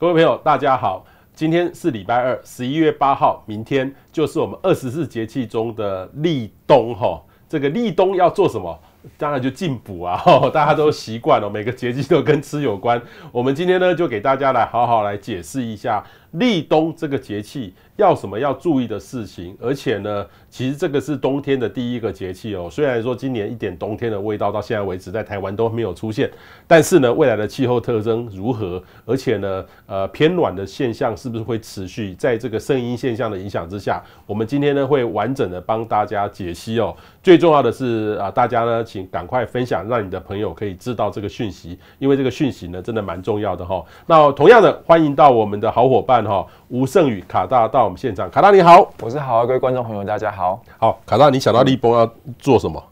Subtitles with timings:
[0.00, 1.04] 各位朋友，大家好，
[1.34, 7.20] 今天是礼拜二，十一月八号，明天就是我们二十四节气中的立冬哈。
[7.48, 8.78] 这个立冬要做什么？
[9.16, 10.22] 当然就进补啊，
[10.54, 13.02] 大家都习惯了，每个节气都跟吃有关。
[13.32, 20.26] 我们今天呢，就给大家来好好来解释一下立冬这个节气要什么要注意的事情，而且呢。
[20.50, 22.70] 其实这个是冬天的第一个节气哦。
[22.72, 26.28] 虽然说今年一点冬天的味道到现在为止在台湾都没有出现，
[26.66, 28.82] 但是呢，未来的气候特征如何？
[29.04, 32.14] 而且呢，呃，偏暖的现象是不是会持续？
[32.14, 36.96] 在这个声音现象的影响之下，我们今天呢会完整的帮大家解析哦。
[37.22, 43.84] 最重要的是啊，大家呢请赶快分享，让你的朋友可以知道这个讯息，因为这个讯息呢真的蛮重要的哈。
[44.06, 48.30] 那同样的，欢迎到我们的好伙伴哈吴胜宇卡大到我们现场。
[48.30, 50.60] 卡大你好，我是好，各位观众朋友大家好。
[50.78, 52.82] 好，卡大，你想到立波要做什么？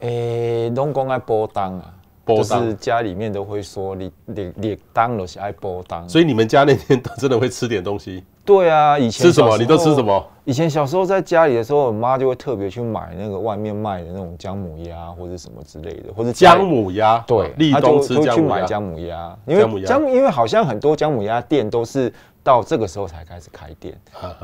[0.00, 1.84] 诶、欸，拢讲爱波动啊，
[2.26, 8.24] 就是家里面都会说立立立冬就是爱补冬，所以你们家那天都真的会吃点东西？
[8.44, 9.58] 对啊，以前吃什么？
[9.58, 10.24] 你都吃什么？
[10.44, 17.18] 以前小时候在家里的时候，我妈就会特别去买那个外面卖的那种姜母鸭或者什么之类的，或者姜母鸭。
[17.26, 18.30] 对，立冬吃姜母鸭。
[18.30, 22.12] 会去买姜母鸭，因为姜，因为好像很多姜母鸭店都是。
[22.46, 23.92] 到这个时候才开始开店，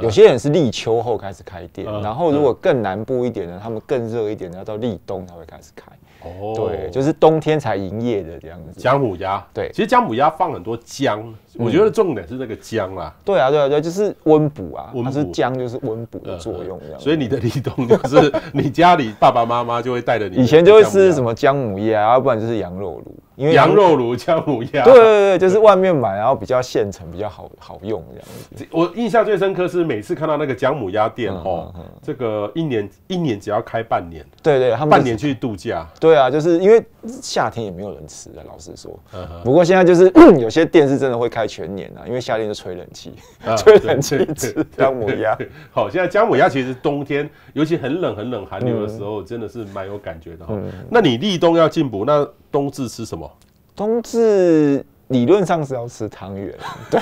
[0.00, 5.86] 有些人是立秋后开始开店，然后如果更南部一点的，他们更热一点的，要到立冬才会开始开。
[6.25, 8.81] 哦，对，就是冬天才营业的这样子。
[8.81, 11.23] 姜母鸭，对，其实姜母鸭放很多姜，
[11.56, 13.15] 我觉得重点是那个姜啦。
[13.25, 17.00] 对啊，对啊，对，就是温补啊，它是姜就是温补的作用这样。
[17.00, 23.17] 所以你的立冬就是 你家里爸爸妈妈就会带着你，以前就会吃什么姜母鸭，要不然就是羊肉炉。
[23.34, 28.66] 因为羊肉炉姜母鸭，对对对，就是外面买，然后比较现成，比较好好用这样子。
[28.70, 31.72] 我印象最深刻是每次看到那个姜母鸭店哦，
[32.03, 35.86] 这个一年一年只要开半年，对对，他们半年去度假。
[35.98, 38.98] 对啊，就是因为夏天也没有人吃的，老实说。
[39.42, 43.14] 不过现在就是 有些店是真的会开全年啊，因为夏天就吹冷气，
[43.56, 45.36] 吹冷气吃姜母鸭。
[45.70, 50.54] 好，现在姜母鸭其实冬天，尤其很冷很冷寒流的时候，真的是蛮有感觉的哈。
[50.91, 52.28] 那你立冬要进补那？
[52.52, 53.28] 冬至吃什么？
[53.74, 56.54] 冬至理论上是要吃汤圆，
[56.90, 57.00] 对。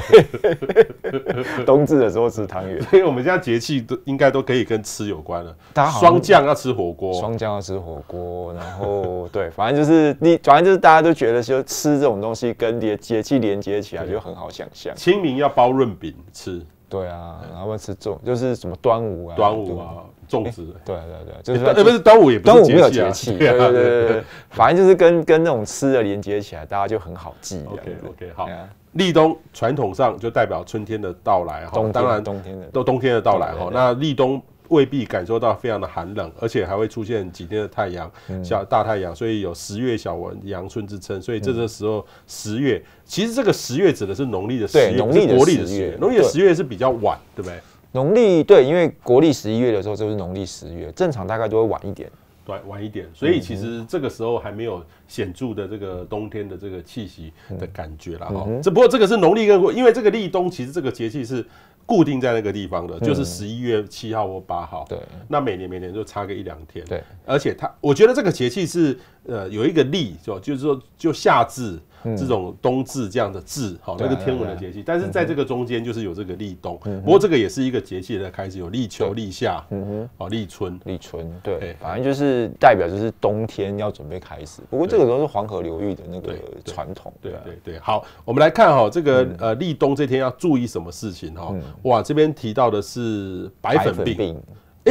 [1.66, 5.54] 冬至的时候吃汤圆，所以我们家节气都应该都可以跟吃有关了。
[6.00, 14.94] 霜降要吃火锅，霜降要吃火锅，然后 对，反正就是你，反正就是大家都觉得就吃这种东西跟节节气连接起来就很好想象。
[14.94, 20.04] 清明要包润饼吃，对啊，然后吃粽，就是什么端午啊，端午啊。
[20.30, 27.64] 粽子，对对对，就是呃不是端午也不是节气，对对对对，反正就是跟跟那种吃的连接起来，大家就很好记。
[27.68, 28.48] OK OK 好，
[28.92, 32.66] 立冬传统上就代表春天的到来哈，当然冬天的。
[32.66, 33.68] 都冬天的到来哈。
[33.72, 38.10] 那立冬未必感受到非常的寒冷，而且还会出现几天的太阳，
[38.44, 41.20] 小大太阳，所以有十月小文阳春之称。
[41.20, 47.58] 所以这个时候十月，其实这个十月指的是农历的十月，农历的十月，农历的十月是比较晚，对不对？
[47.92, 52.10] 农历对，因为国历十一月的时候就是农历十月，正常大概就会晚一点，
[52.44, 53.06] 对，晚一点。
[53.12, 58.46] 所以其实这个时候还没有显著的这个冬天的这个气息的感觉了哈。
[58.62, 61.44] 只不过这个是农历跟因为这个立冬，其实这个节气是
[61.84, 64.86] 固定在那个地方的，就是十一月七号或八号。
[64.88, 64.96] 对，
[65.26, 66.84] 那每年每年就差个一两天。
[66.84, 68.96] 对，而且它，我觉得这个节气是
[69.26, 71.78] 呃有一个立，就就是说就夏至。
[72.16, 84.62] 这种冬至这样的至，好，那个天文的节气，但是在这个中间就是有这个立冬，不过这个也是一个节气的开始，有立秋、立夏，嗯哼，哦，立春、立春，对，反正就是代表就是冬天要准备开始。
[84.70, 87.78] 不过这个都是黄河流域的那个传统，对对对。
[87.80, 91.54] 好，我们来看哈，这个呃立冬这天要注意什么事情哈？
[91.82, 94.42] 哇，这边提到的是白粉病，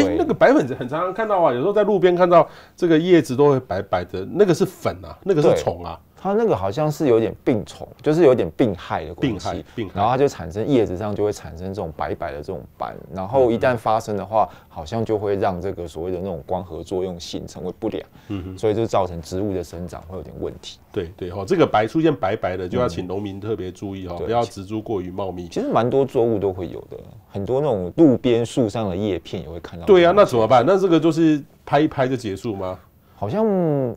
[0.08, 6.00] 哎，那个白粉很常常看到啊，有时候在路边看到这个叶子都会白白的，那个是粉啊，那个是虫啊。
[6.22, 20.78] 它那个好像是有点病虫，就是有点病害的关系，病害，然后它就产生叶子上就会产生这种白白的这种斑，然后一旦发生的话，好像就会让这个所谓的那种光合作用性成为不良，嗯哼，所以就造成植物的生长会有点问题。
[20.92, 25.48] 对对哈，这个白出现白白的，就要请农民特别注意哈，不要植株过于茂密。
[25.48, 26.98] 其实蛮多作物都会有的，
[27.30, 29.86] 很多那种路边树上的叶片也会看到。
[29.86, 30.66] 对啊，那怎么办？
[30.68, 32.78] 那这个就是拍一拍就结束吗？
[33.20, 33.46] 好像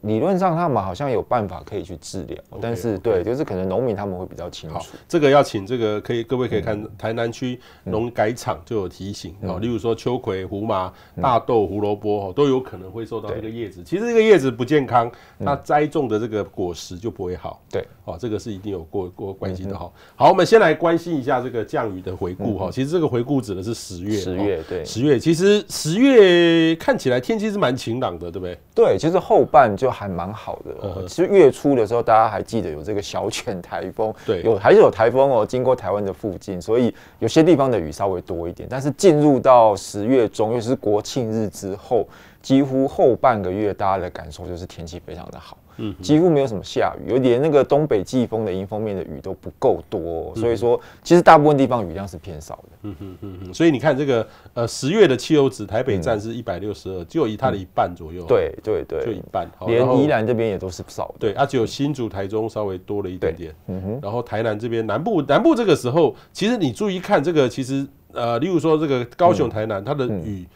[0.02, 4.96] 理论上他们好像有办法可以去治疗，但是对，就是可能农民他们会比较清楚。
[5.06, 13.80] 这个要请这个可以各位可以看台南区农改场就有提醒哦，例如说秋葵、胡麻、大豆、胡萝卜哦，都有可能会受到这个叶子。
[13.84, 15.08] 其实这个叶子不健康，
[15.38, 17.62] 那栽种的这个果实就不会好。
[17.70, 19.88] 对，哦，这个是一定有过过关系的哈。
[20.16, 22.70] 好，我们先来关心一下这个降雨的回顾哈。
[22.72, 28.58] 其实这个回顾指的是十月，十月对，十月其实十月看起来天气是蛮晴朗的，对不对？
[28.74, 30.94] 对，其实后半就还蛮好的、哦。
[30.98, 38.68] 嗯、其实月初的时候，大家还记得有这个小犬台风，对，有还是有台风哦，经过台湾的附近，所以有些地方的雨稍微多一点。
[38.70, 42.06] 但是进入到十月中，又是国庆日之后，
[42.40, 45.56] 几乎后半个月，大家的感受就是天气非常的好。
[45.76, 52.68] 嗯，几乎没有什么下雨，有点那个东北季风的迎风面的雨都不够多，所以说其实大部分地方雨量是偏少的。
[52.82, 58.24] 嗯哼嗯嗯，所以你看这个呃十月的气油值，台北站是一百六十二，只有以它的一半左右。
[58.26, 59.48] 对对对，就一半。
[59.66, 61.14] 连宜兰这边也都是少的。
[61.18, 63.54] 对，啊，只有新竹、台中稍微多了一点点。
[63.68, 64.00] 嗯哼。
[64.02, 70.46] 然后台南这边南部南部这个时候，其实你注意看这个，其实呃，例如说这个高雄、台南，它的雨。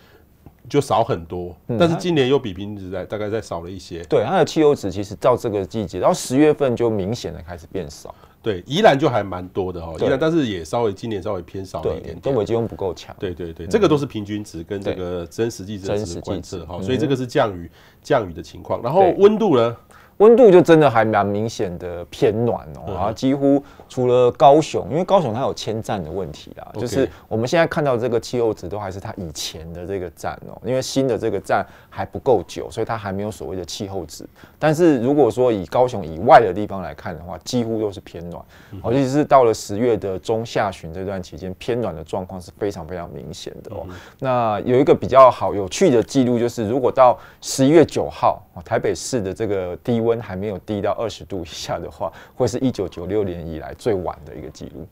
[0.68, 4.02] 就少很多，但是今年又比平时在大概再少了一些。
[4.04, 8.14] 对，它的汽油值其实到这个季节，到十月份就明显的开始变少。
[8.42, 12.20] 对，宜兰就还蛮多的哈，宜兰但是也稍微今年稍微偏少了一点点。
[12.20, 13.14] 东北季风不够强。
[13.18, 17.70] 对对对，这个都是平均值跟这个真实际真实观测哈，所以这个是降雨
[18.02, 18.80] 降雨的情况。
[18.82, 19.76] 然后温度呢？
[20.18, 34.26] 温度就真的还蛮明显的偏暖哦，然后几乎除了高雄，因为高雄它有迁站的问题啦，就是我们现在看到这个气候值都还是它以前的这个站哦，因为新的这个站还不够久，所以它还没有所谓的气候值。
[34.58, 38.42] 但是如果说以高雄以外的地方来看的话，几乎都是偏暖，
[38.84, 43.86] 尤其是到了十月的中下旬这段期间，偏暖的状况是非常非常明显的哦。
[44.18, 54.86] 那有一个比较好有趣的记录，就是如果到十一月九号，台北市的这个低温还没有低到二十度以下的话，会是一九九六年以来最晚的一个记录。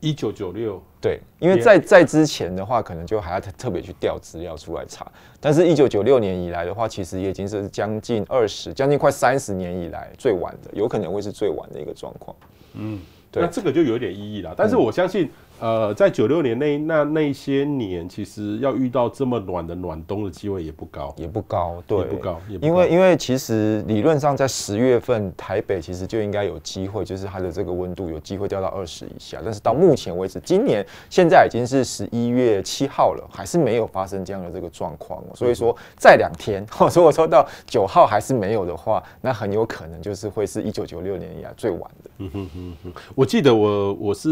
[0.00, 5.10] 一九九六，对，因为在在之前的话，可能就还要特特别去调资料出来查。
[5.40, 12.36] 但是，一九九六年以来的话，其实也已经是将近二十，将近快三十年以来最晚的，有可能会是最晚的一个状况。
[12.74, 13.00] 嗯，
[13.30, 14.54] 对，那这个就有点意义了。
[14.56, 15.30] 但是我相信。
[15.60, 22.68] 呃，在九六年那那那些年，其实要遇到这么暖的暖冬的机会也不高，也不高，对，也不高，也不高。
[22.68, 29.38] 因为因为其实理论上在十月份，台北其实就应该有机会，就是它的这个温度有机会掉到二十以下。
[29.44, 35.22] 但是到目前为止，今年现在已经是十一月七号了，还是没有发生这样的这个状况。
[35.34, 42.10] 所以说，再两天，如果说到九号还是没有的话，那很有可能就是会是一九九六年以来最晚的。
[42.18, 44.28] 嗯哼哼哼，我记得我我是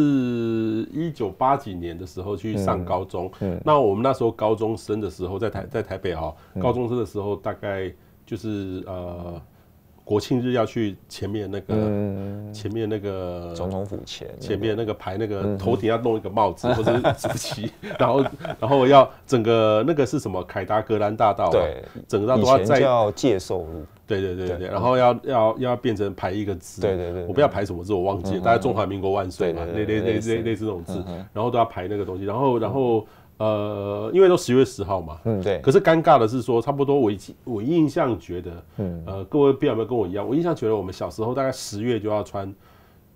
[0.93, 1.12] 一。
[1.12, 7.93] 一九八几年的时候去上高中，嗯，嗯，那我们那时候高中生的时候，在台在台北哈，高中生的时候大概
[8.25, 9.38] 就是呃，
[10.04, 11.75] 国庆日要去前面那个，
[12.52, 18.25] 前面那个总统府前，前面那个排那个头顶要弄一个帽子 或者是主旗， 然后
[18.60, 23.84] 然后要整个那个是什么凯达格兰大道，对，整个道都要在叫介寿路。
[24.04, 31.02] 对对对对，然后要要要变成排一个字，对对对，我不要排什么字，我忘记了，大概中华民国万岁嘛，类类类类类似这种字，
[31.32, 33.06] 然后都要排那个东西，然后然后
[33.43, 37.11] 呃，因为都十月十号嘛，嗯对，可是尴尬的是说，差不多我
[37.44, 42.55] 我印象觉得，嗯呃，各位不知道有没有跟我一样，我印象觉得我们小时候大概十月就要穿。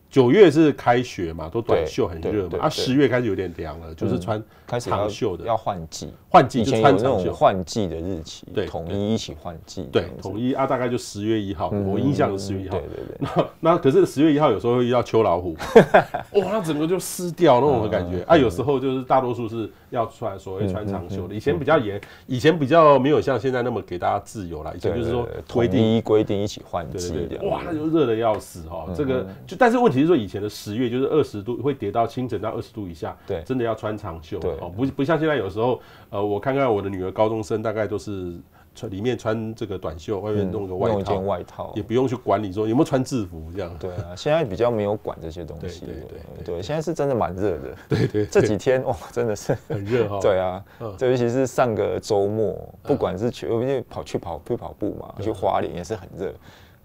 [0.08, 2.58] 九月是开学嘛，都短袖很热嘛。
[2.60, 4.42] 啊，十月开始有点凉了，就是穿
[4.80, 5.44] 长袖的。
[5.44, 7.32] 要换季，换季就穿长袖。
[7.32, 9.88] 换季的日期，对，统一一起换季。
[9.92, 12.78] 对，统一啊，大概就十月一号，我印象是十月一号。
[12.78, 13.16] 对对对。
[13.60, 15.54] 那那可是十月一号有时候会遇到秋老虎，
[16.40, 18.36] 哇，那整个就湿掉那种的感觉啊。
[18.36, 21.34] 有时候就是大多数是要穿所谓穿长袖的。
[21.34, 24.72] 以前比较严，以前比较没有像现在那么给大家自由啦。
[24.74, 28.86] 以前就是说规定规定一起换季，哇，那就热的要死哈。
[28.96, 30.06] 这个就但是问题。
[30.06, 38.34] 是说以前的十月就是二十度，会跌到清晨到二十度以下，对，真的要穿长袖，对哦，不不像现在有时候，呃，我看看我的女儿高中生大概都是
[38.74, 43.74] 穿里面穿这个短袖，外面弄个外套，件外套，也不用去管理说有没有穿制服这样。
[43.78, 50.18] 对啊，现在比较没有管这些东西，对对对，现在是真的蛮热的，对对，这几天哇，真的是很热哈。
[50.22, 50.64] 对啊，
[50.98, 56.34] 这尤其是上个周末，不管是去因为跑去跑去跑步嘛，去花莲也是很热。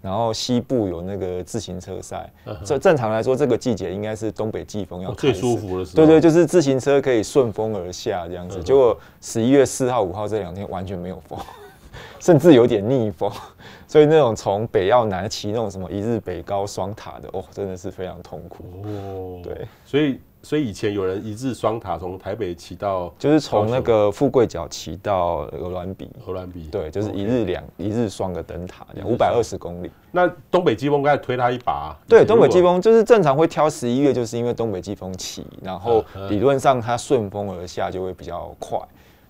[0.02, 2.30] 然后西部有那个自行车赛，
[2.64, 6.04] 这正常来说，这个季节应该是东北季风要最舒服的时候。
[6.04, 8.60] 对对，就是自行车可以顺风而下这样子。
[8.62, 11.38] 结果十一月四号、五号这两天完全没有风，
[12.20, 13.30] 甚至有点逆风，
[13.86, 18.64] 所以那种从北要南骑那种什么一日北高双塔的，哦，真的是非常痛苦。
[18.84, 20.20] 哦，对，所以。
[20.42, 26.10] 所以以前有人一日双塔从台北骑到，就是从那个富贵角骑到鹅銮鼻。
[26.26, 29.90] 鹅銮鼻，对，就是一日两一日双个灯塔，五百二十公里。
[30.10, 31.96] 那东北季风该推他一把。
[32.08, 38.78] 对，东北季风就是正常会挑十一月，就是因为东北季风起，然后理论上它顺风而下就会比较快。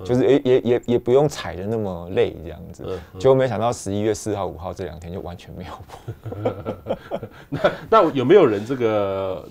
[0.04, 5.72] 就是也也也也不用踩的那么累这样子，结果没想到十一月四号、五号这两天就完全没有
[7.48, 9.48] 那那有没有人这个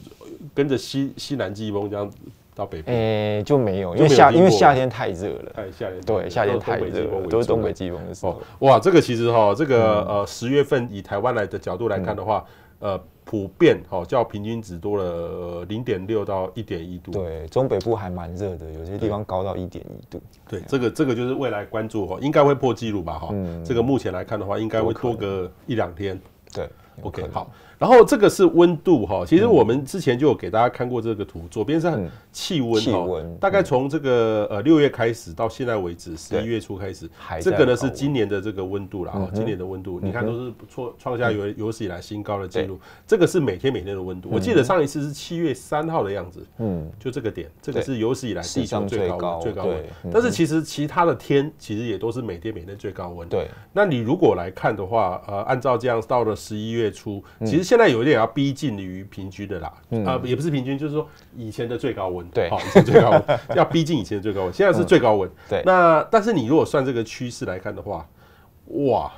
[0.54, 2.10] 跟着西西南季风这样
[2.56, 2.92] 到北部？
[2.92, 8.42] 诶，就没有，因为夏因为夏天太热了，太夏天对夏天太热，都是东北季风的时候。
[8.60, 12.46] 哇，这个其实哈，这个呃十月份以台湾来的角度来看的话，
[12.80, 13.02] 呃。
[13.24, 17.12] 普遍哦，较平均值多了零点六到一点一度。
[17.12, 20.20] 对，中北部还蛮热的，有些地方高到一点一度。
[20.50, 23.30] 对，这个这个就是未来关注哈，应该会破纪录吧哈。
[23.32, 26.20] 嗯，这个目前来看的话，应该会多个一两天。
[26.52, 26.68] 对
[27.04, 27.50] ，OK，好。
[27.82, 31.92] 然后这个是温度哈，其实我们之前就有给大家看过这个图，左边是
[32.32, 33.08] 气温哈，
[33.40, 37.10] 大概从这个呃六月开始到现在为止，十一月初开始，
[37.42, 42.80] 这个呢是今年的这个温度了哈，今年的温度你看都是不错，创下有有史以来新高的记录。
[43.08, 49.84] 这个是每天每天的温度，我记得上一次是七月三号的样子，嗯，就这个点，这个是有史以来地球最高最高温。
[50.14, 53.28] 但是其实其他的天其实也都是每天每天最高温。
[53.28, 57.71] 对，那你如果来看的话，呃，按照这样到了十一月初，其实。
[57.72, 59.74] 现在有一点要逼近于平均的啦，
[60.06, 63.24] 啊、也不是平均，就是说以前的最高温，对，好，以前最高温。
[63.56, 65.64] 要逼近以前的最高温，现在是最高温，嗯，对。
[65.66, 68.06] 那但是你如果算这个趋势来看的话，
[68.66, 69.10] 哇，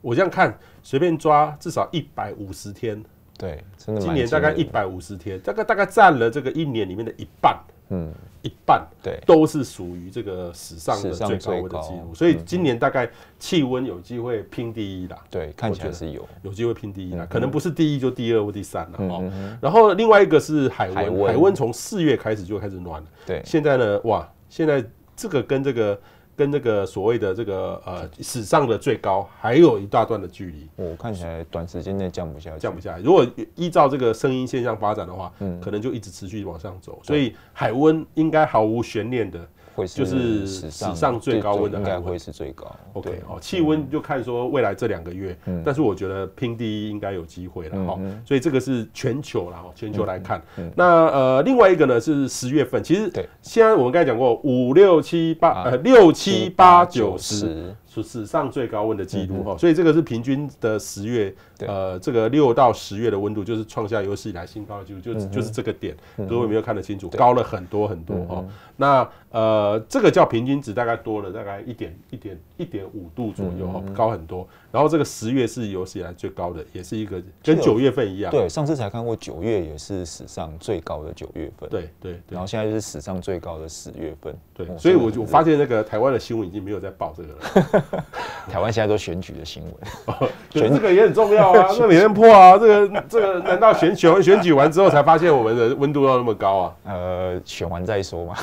[0.00, 3.04] 我这样看，随便抓至少一百五十天，
[3.36, 7.54] 对，真的，今年大概一百五十天，大概大概占了这个一年里面的一半。
[7.90, 15.16] 嗯，一半对，都是属于这个史上的最高温的记录，所以今年大概气温有机会拼第一啦。
[15.30, 19.30] 对，看起来是有有机会拼第一啦，可能不是第一就第二或第三了哦。
[19.60, 23.08] 然后另外一个是海温，海温从四月开始就开始暖了。
[23.26, 24.84] 对，现在呢，哇，现在
[25.16, 26.00] 这个跟这个。
[26.38, 33.00] 跟那个所谓的这个呃史上的最高还有一大段的距离，我看起来短时间内降不下来，降不下来。
[33.00, 33.26] 如果
[33.56, 37.00] 依照这个声音现象发展的话，嗯，可能就一直持续往上走。
[37.02, 39.40] 所以海温应该毫无悬念的。
[39.86, 42.66] 就是史上最高温的，应该会是最高。
[42.94, 47.98] OK，好，气温就看说未来这两个月，但是我觉得拼第一应该有机会了哈。
[48.24, 50.42] 所以这个是全球了哈，全球来看。
[50.74, 53.10] 那呃，另外一个呢是十月份，其实
[53.42, 57.74] 现在我们刚才讲过五六七八呃六七八九十是。
[58.00, 61.34] 史上最高温的记录哈，所以这个是平均的十月，
[61.66, 65.96] 呃，这个六到十月的温度就是创下有史以来新高的记录，就就是这个点，
[66.28, 67.08] 各位没有看得清楚？
[67.10, 68.44] 高了很多很多哈。
[68.76, 74.46] 那呃，这个叫平均值，大概多了大概一点一点一点五度左右哈，高很多。
[74.70, 78.30] 然后这个十月是有史以来最高的，也是一个跟九月份一样。
[78.30, 81.68] 对，上次才看过九月也是史上最高的九月份。
[81.68, 82.20] 对对。
[82.28, 84.34] 然后现在就是史上最高的十月份。
[84.54, 88.04] 对，所以我就发现那个台湾的新闻已经没有在报这个了。
[88.48, 91.68] 台湾现在都选举的新闻， 选这个也很重要啊。
[91.78, 96.74] 那每天破啊，这个这个难道选选选举完之后才发现我们的温度要那么高啊？
[96.84, 98.34] 呃，选完再说嘛。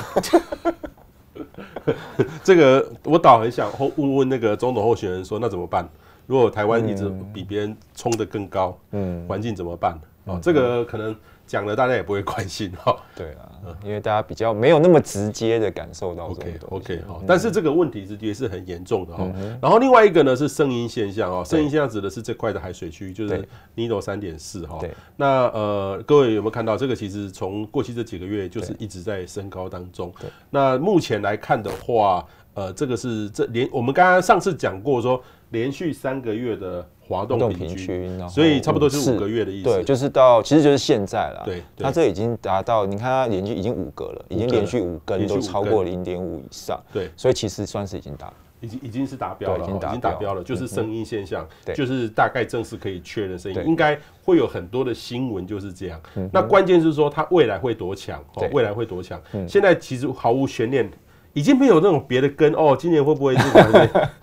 [2.42, 5.88] 这个我倒很想问问那个总统候选人说，那怎么办？
[6.26, 9.98] 如果台湾一直比别人冲得更高，嗯，环境怎么办？
[10.24, 11.14] 哦，这个可能。
[11.46, 12.96] 讲了，大家也不会关心哈。
[13.14, 19.24] 对啊，因为大家比较没有那么直接的感受到这个 OK OK 好，但是这个问题是也是很严重的哈。
[19.62, 24.80] 然后另外一个呢是声音现象哦，声音现象指的是这块的海水区，就是尼罗三点四哈。
[25.16, 26.96] 那呃，各位有没有看到这个？
[26.96, 30.10] 其实从过去这几个月就是一直在升高当中。
[30.48, 36.86] 那目前来看的话，呃，这个是这连我们刚刚上次讲过说，连续三个月的。
[37.08, 39.68] 滑动平均，所以差不多是五个月的意思。
[39.68, 41.42] 对，就是到，其实就是现在了。
[41.44, 46.82] 对，它这已经达到，你看它连续已经五个了，已经连续五根都超过零点五以上。
[46.92, 56.00] 对，所以其实算是已经达，已经已经是达标了，已经达标了，就是声音现象，就是大概正式可以确认声音，应该会有很多的新闻就是这样。
[56.32, 58.20] 那关键是说它未来会多强？
[58.34, 59.22] 哦，未来会多强？
[59.46, 60.90] 现在其实毫无悬念，
[61.36, 63.42] 已经没有那种别的根哦，今年会不会是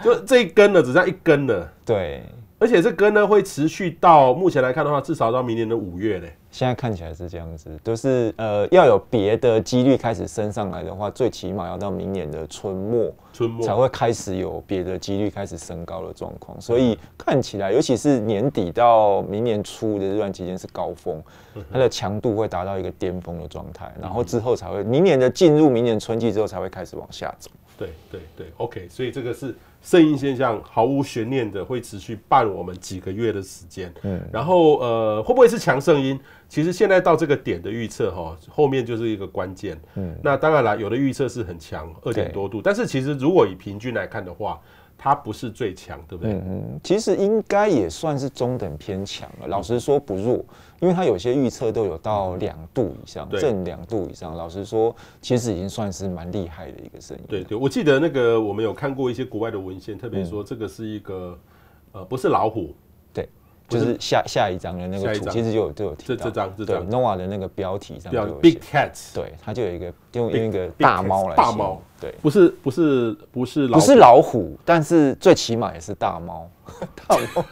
[0.03, 1.71] 就这一根了，只剩一根了。
[1.85, 2.23] 对。
[2.57, 6.35] 而且这根呢会持续到目前来看的话，至少到明年的五月嘞。
[6.53, 16.61] 现在看起来是这样子，就是呃要有别的几率开始升上来的话，最起码要到明年的春末，春末才会开始有别的几率开始升高的状况。
[16.61, 21.19] 所以看起来，尤其是年底到明年初的这段期间是高峰，
[21.71, 27.49] 它的强度会达到一个巅峰的状态，然后之后才会明年的进入明年春季之后才会开始往下走。
[27.75, 29.55] 对对对，OK，所以这个是。
[29.83, 36.19] 圣婴现象毫无悬念的会持续伴我们几个月的时间，嗯，然后呃会不会是强圣婴？
[36.49, 44.59] 其实现在到这个点的预测哈，后面就是一个关键，嗯，那当然了，有的预测是很强，二点多度，但是其实如果以平均来看的话。
[44.95, 46.31] 它不是最强，对不对？
[46.31, 49.47] 嗯嗯，其实应该也算是中等偏强了。
[49.47, 50.45] 老实说不弱，
[50.83, 54.35] 因为它有些预测都有到两度以上，正两度以上。
[54.35, 57.23] 老实说，其实已经算是蛮厉害的一个声音。
[57.29, 61.39] 对对，我记得那个我们有看过一些国外的文献，特别说这个是一个
[61.93, 62.75] 呃不是老虎，
[63.13, 63.29] 对，
[63.69, 66.15] 就是下下一张的那个图，其实就有就有提到。
[66.17, 68.11] 这这张这张 NOAA 的那个标题上
[68.41, 76.49] Big Cats，对，它就有一个用用一个大猫来，大猫，对，不是不是不是不是老虎，但是最起码也是大猫，
[77.07, 77.45] 大猫，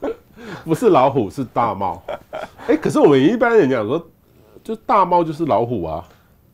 [0.64, 2.00] 不是老虎是大猫，
[2.68, 4.04] 哎，可是我们一般人讲说，
[4.62, 6.06] 就大猫就是老虎啊，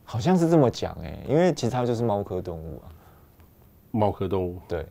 [0.03, 2.89] 好像是这么讲哎，因为其实它就是猫科动物啊，
[3.91, 4.85] 猫科动物，对。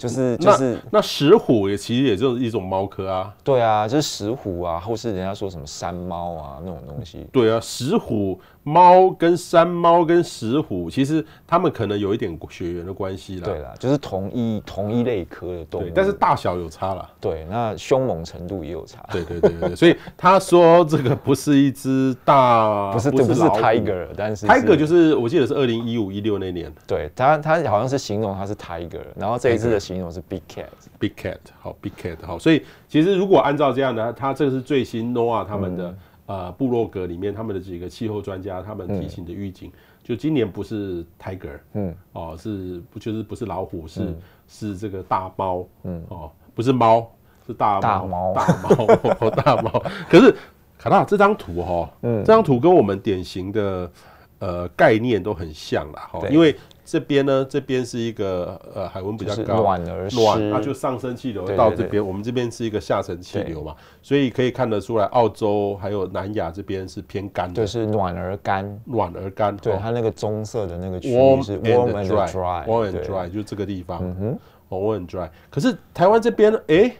[0.00, 3.34] 就是就是那，那石虎也其实也就是一种猫科啊。
[3.44, 7.26] 对啊，就是石虎啊，或是人家说什么山猫啊那种东西。
[7.30, 8.40] 对啊，石虎。
[8.70, 13.42] 猫跟山猫跟石虎，其实它们可能有一点血缘的关系啦。
[13.44, 17.10] 对啦，就是同一同一类科的动物，但是大小有差啦。
[17.20, 19.04] 对，那凶猛程度也有差。
[19.10, 26.72] 对对对对，所以他说这个不是一只大， 不是不是 tiger，但是 tiger 就是我记得是二零一五一六那年。
[26.86, 30.66] 对，他他好像是形容它是 tiger，然后这一次的形容是 big cat。
[31.00, 35.88] big cat，好 big cat，好，所以其实如果按照这样的，它这个是最新 NOAA 他们的。
[35.88, 35.98] 嗯
[36.30, 39.72] 呃，部落格里面他们的几个气候专家，他们提醒的预警，嗯、
[40.04, 47.04] 就今年不是 tiger，嗯，哦，是不就是不是老虎，是、嗯、是这个大猫，嗯，哦，不是猫，
[47.44, 49.82] 是大大猫，大猫， 大猫。
[50.08, 50.32] 可是
[50.78, 53.90] 卡纳这张图哈、这张图跟我们典型的
[54.38, 56.54] 呃概念都很像啦，哈，因为。
[56.90, 62.04] 这边呢，这边是一个呃海温比较高，暖而暖，它就上升气流到这边。
[62.04, 69.56] 我们这边是一个下沉气流嘛，所以可以看得出来，澳洲还有南亚这边是偏干的，就是暖而干，暖而干。
[69.58, 75.28] 对，它那个棕色的那个区域是 warm and dry，warm and dry，就这个地方，嗯哼，warm and dry。
[75.48, 76.92] 可是台湾这边呢，哎，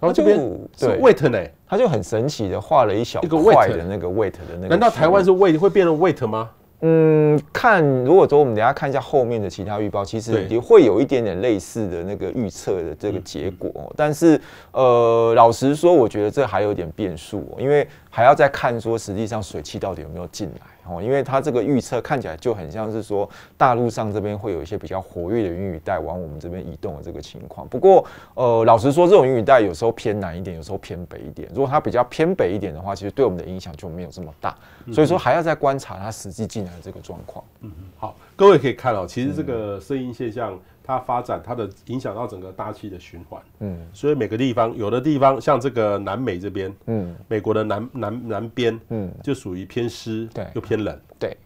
[0.00, 0.36] 然后这边
[0.76, 4.68] 是 wet 呢，它就很神奇的画了一小块的那个 wet 的那个。
[4.68, 6.50] 难道台湾是 wet 会变成 wet 吗？
[6.82, 14.40] 嗯，看，如果说我们等下看一下后面的其他预报，其实也会有一点点类似的那个预测的这个结果，嗯、但是
[14.72, 20.66] 呃，老实说，我觉得这还有点变数，因为还要再看说实际上水汽到底有没有进来。
[20.90, 27.66] 哦，因为它这个预测看起来就很像是说，大陆上这边会有一些比较活跃的云雨带往我们这边移动的这个情况。
[27.68, 28.04] 不过，
[28.34, 31.48] 呃，老实说，这种云雨带有时候偏南一点，有时候偏北一点。
[31.54, 34.56] 如果它比较偏北一点的话，其实对我们的影响就没有这么大。
[34.92, 37.44] 所以说，还要再观察它实际进来的这个状况。
[37.60, 40.58] 嗯，好，各位可以看到，其实这个声音现象。
[40.90, 51.36] 它发展，它的影响到整个大气的循环，嗯，所以每个地方，有的地方像这个南美这边，嗯，美国的南南南边，嗯，就属于偏湿，对，又偏冷，对，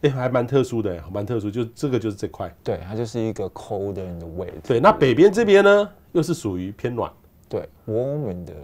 [0.00, 7.08] 哎，还蛮特殊的，蛮特殊，就这个就是这块，对，它就是一个 cold in the way，对，那北边这边呢，又是属于偏暖，
[7.48, 8.54] 对，warm in the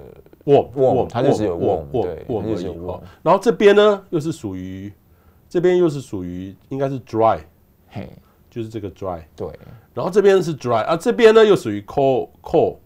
[0.45, 4.93] warm warm，它就是有 warm，对，warm 而已，然后这边呢，又是属于，
[5.49, 7.39] 这边又是属于应该是 dry，
[7.89, 8.09] 嘿。
[8.49, 9.47] 就是这个 dry，对，
[9.97, 12.77] 然后这边是 dry，啊，这边呢又属于 cold cold，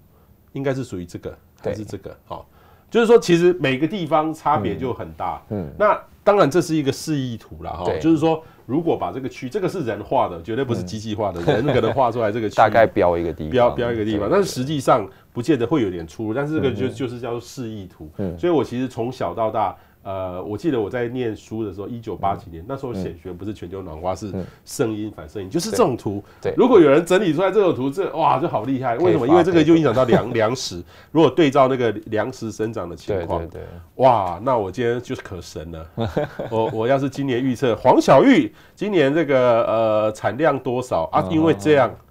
[0.52, 2.16] 应该是属于这个还是这个？
[2.24, 2.46] 好，
[2.88, 5.42] 就是说其实每个地方差别就很大。
[5.48, 18.08] 嗯，那当然这是一个示意图啦，哈，就是说如果把这个区，这个是人画的，绝对不是机器画的，人可能画出来这个区， 大概标一个地方，标标一个地方，但是实际上不见得会有点出入，但是这个就就是叫做示意图。
[18.18, 19.76] 嗯，所以我其实从小到大。
[20.02, 24.32] 呃，我记得我在念书的时候，一九八几年，那时候显学不是全球暖化，是
[24.64, 26.22] 声音反声音，就是这种图。
[26.40, 28.96] 对，如果有人整理出来这种图，这哇就好厉害。
[28.96, 29.26] 为什么？
[29.26, 30.82] 因为这个就影响到粮粮食。
[31.12, 33.62] 如果对照那个粮食生长的情况，对对，
[33.96, 35.86] 哇，那我今天就是可神了。
[36.50, 41.28] 我我要是今年预测黄小玉今年这个呃产量多少啊？
[41.30, 41.90] 因为这样。
[41.90, 42.06] 嗯，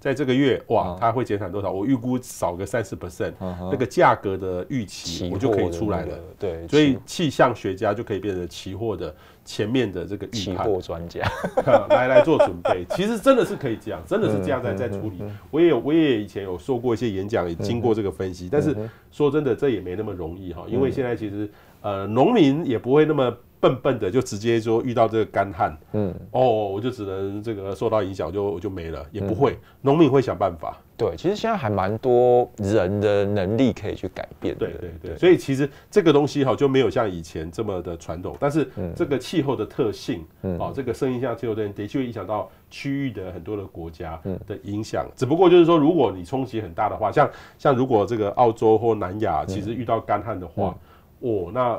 [0.00, 1.70] 在这个月哇，它会减产多少？
[1.70, 3.32] 我预估少个三十 percent，
[3.70, 6.18] 那个价格的预期我就可以出来了。
[6.38, 11.20] 对，所以气象学家就可以变成期货的前面的这个预判专家，
[11.90, 12.84] 来来做准备。
[12.90, 15.22] 其实真的是可以这样，真的是这样在在处理。
[15.50, 18.48] 我也有，我也以前有说过一些演讲，也经过这个分析。
[18.50, 18.76] 但是
[19.12, 21.48] 说真的，这也没那么容易哈，因为现在其实
[21.80, 23.34] 呃，农民也不会那么。
[23.60, 30.76] 笨笨的就直接说遇到这个干旱，嗯，哦，我就只能这个受到影响就我就没了，也不会，农民会想办法。
[30.96, 34.54] 对，其实现在还蛮多人的能力可以去改变。
[34.56, 45.06] 对对对，所以其实这个东西哈就没有像以前这么的传统，但是这个气候的特性，嗯、哦，这个声音像气候的的确影响到区域的很多的国家的影响。
[45.14, 50.74] 只不过就是说，如果你冲击很大的话，像像如果这个澳洲或南亚其实遇到干旱的话，
[51.20, 51.78] 哦，那。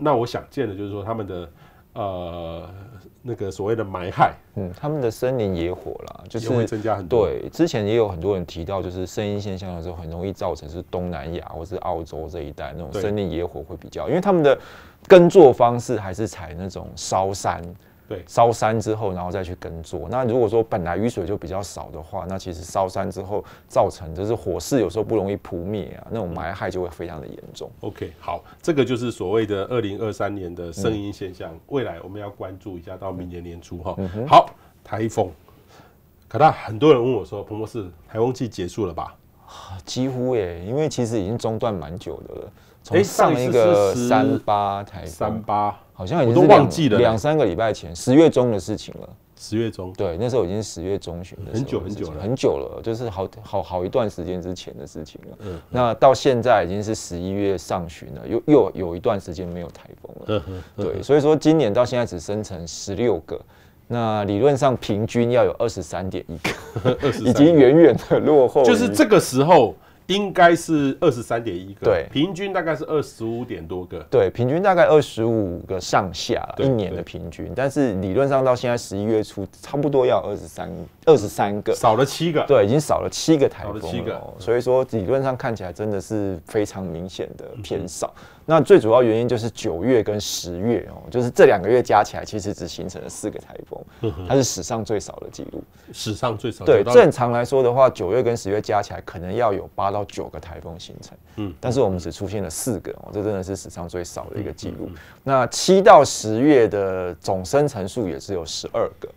[0.00, 1.48] 那我想见的就是说他们的
[1.92, 2.68] 呃
[3.22, 7.26] 那个所谓的埋害，嗯，他们的森林野火啦，就是会增加很多。
[7.26, 14.58] 对，之前也有很多人提到，就是声音现象的时候，很容易造成是东南亚或是澳洲这一带那种森林野火会比较，因为他们的
[15.06, 17.62] 耕作方式还是采那种烧山。
[18.10, 20.08] 对，烧山之后，然后再去耕作。
[20.10, 27.70] 那如果说本来雨水就比较少的话，那其实烧山之后造成就是火势有时候不容易扑灭啊，那种霾害就会非常的严重。
[27.82, 33.94] OK，好，这个就是所谓的二零二三年的圣婴现象，嗯、未来我们要关注一下，到明年年初哈。
[33.98, 34.50] 嗯、好，
[34.82, 35.30] 台风，
[36.26, 39.14] 可大很多人问我说，彭博士，台风季结束了吧？
[39.84, 42.52] 几乎耶，因为其实已经中断蛮久的了。
[42.90, 49.08] 从上一个三八台风，三八好像已经都忘记了两三个礼拜前，十月中的事情了。
[49.36, 55.36] 十月中，对，那时候已经十月中旬的，很久很久了，很久了，就是好好好一段时间之前的事情了。
[55.40, 60.24] 嗯，那到现在已经是十一月上旬了，又又有一段时间没有台风了。
[60.46, 63.40] 嗯嗯，对，所以说今年到现在只生成十六个，
[63.86, 68.62] 那理论上平均要有二十三点一个， 已经远远的落后。
[68.62, 69.74] 就是这个时候。
[70.10, 77.52] 应该是二十三点一个，对，平均大概是二十五点多个，对，平均大概二十五个上下，一年的平均。
[77.54, 80.68] 但是理论上到现在十一月初，差不多要二十三
[81.06, 88.12] 二十三个，少了七个，对，已经少了七个台风了，七个，所以说理论上看起来真的是非常明显的偏少。
[88.16, 93.80] 嗯那最主要原因就是九月跟十月哦，就是这两个月加起来，其实只形成了四个台风，
[94.26, 95.62] 它是史上最少的记录。
[95.92, 96.64] 史上最少。
[96.64, 104.90] 对，正常来说的话，九月跟十月加起来可能要有八到九个台风形成，嗯，但是我们只出现了四个哦，这真的是史上最少的一个记录。
[105.22, 109.08] 那七到十月的总生成数也只有十二个。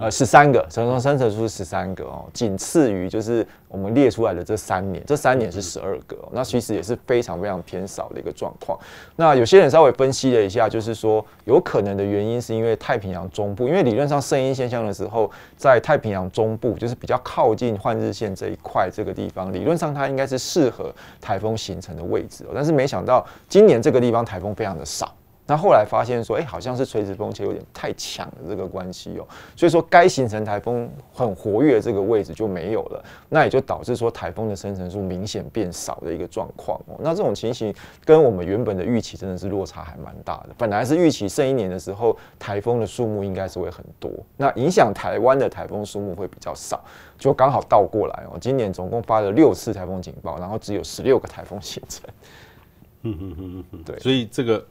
[0.00, 8.76] 呃，十三个，成功生成数十三个哦，仅次于就是我们列出来的这三年，这三年是十二个，那其实也是非常非常偏少的一个状况。
[9.14, 25.14] 那有些人稍微分析了一下，就是说有可能的原因是因为太平洋中部，因为理论上圣婴现象的时候，在太平洋中部就是比较靠近换日线这一块这个地方，理论上它应该是适合台风形成的位置哦，但是没想到今年这个地方台风非常的少。
[25.48, 37.00] 那后来发现说，哎、欸，好像是垂直风切有点太强的这个关系哦，所以说该形成台风很活跃的这个位置就没有了，那也就导致说台风的生成数明显变少的一个状况哦。
[37.00, 40.50] 那这种情形跟我们原本的预期真的是落差还蛮大的。
[40.58, 46.78] 本来是预期剩一年的时候台风的数目应该是会很多，那影响台湾的台风数目会比较少，
[47.18, 48.36] 就刚好倒过来哦。
[48.38, 52.04] 今年总共发了六次台风警报，然后只有十六个台风形成。
[53.02, 54.62] 嗯嗯嗯嗯嗯，对，所以这个。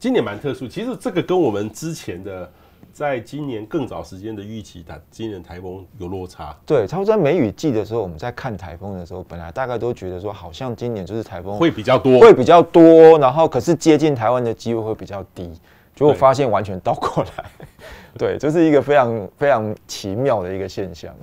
[0.00, 2.50] 今年蛮特殊，其实这个跟我们之前的，
[2.90, 6.56] 在今年更早时间的预期，它今年台风有落差。
[6.64, 15.52] 对，差不多在梅雨季的时候，我们在看台风的时候，本来大概都觉得说，好像今年就是台风会比较多，会比较多，然后可是接近台湾的机会会比较低，
[15.94, 17.44] 结果发现完全倒过来。
[18.16, 21.14] 对，这是一个非常非常奇妙的一个现象。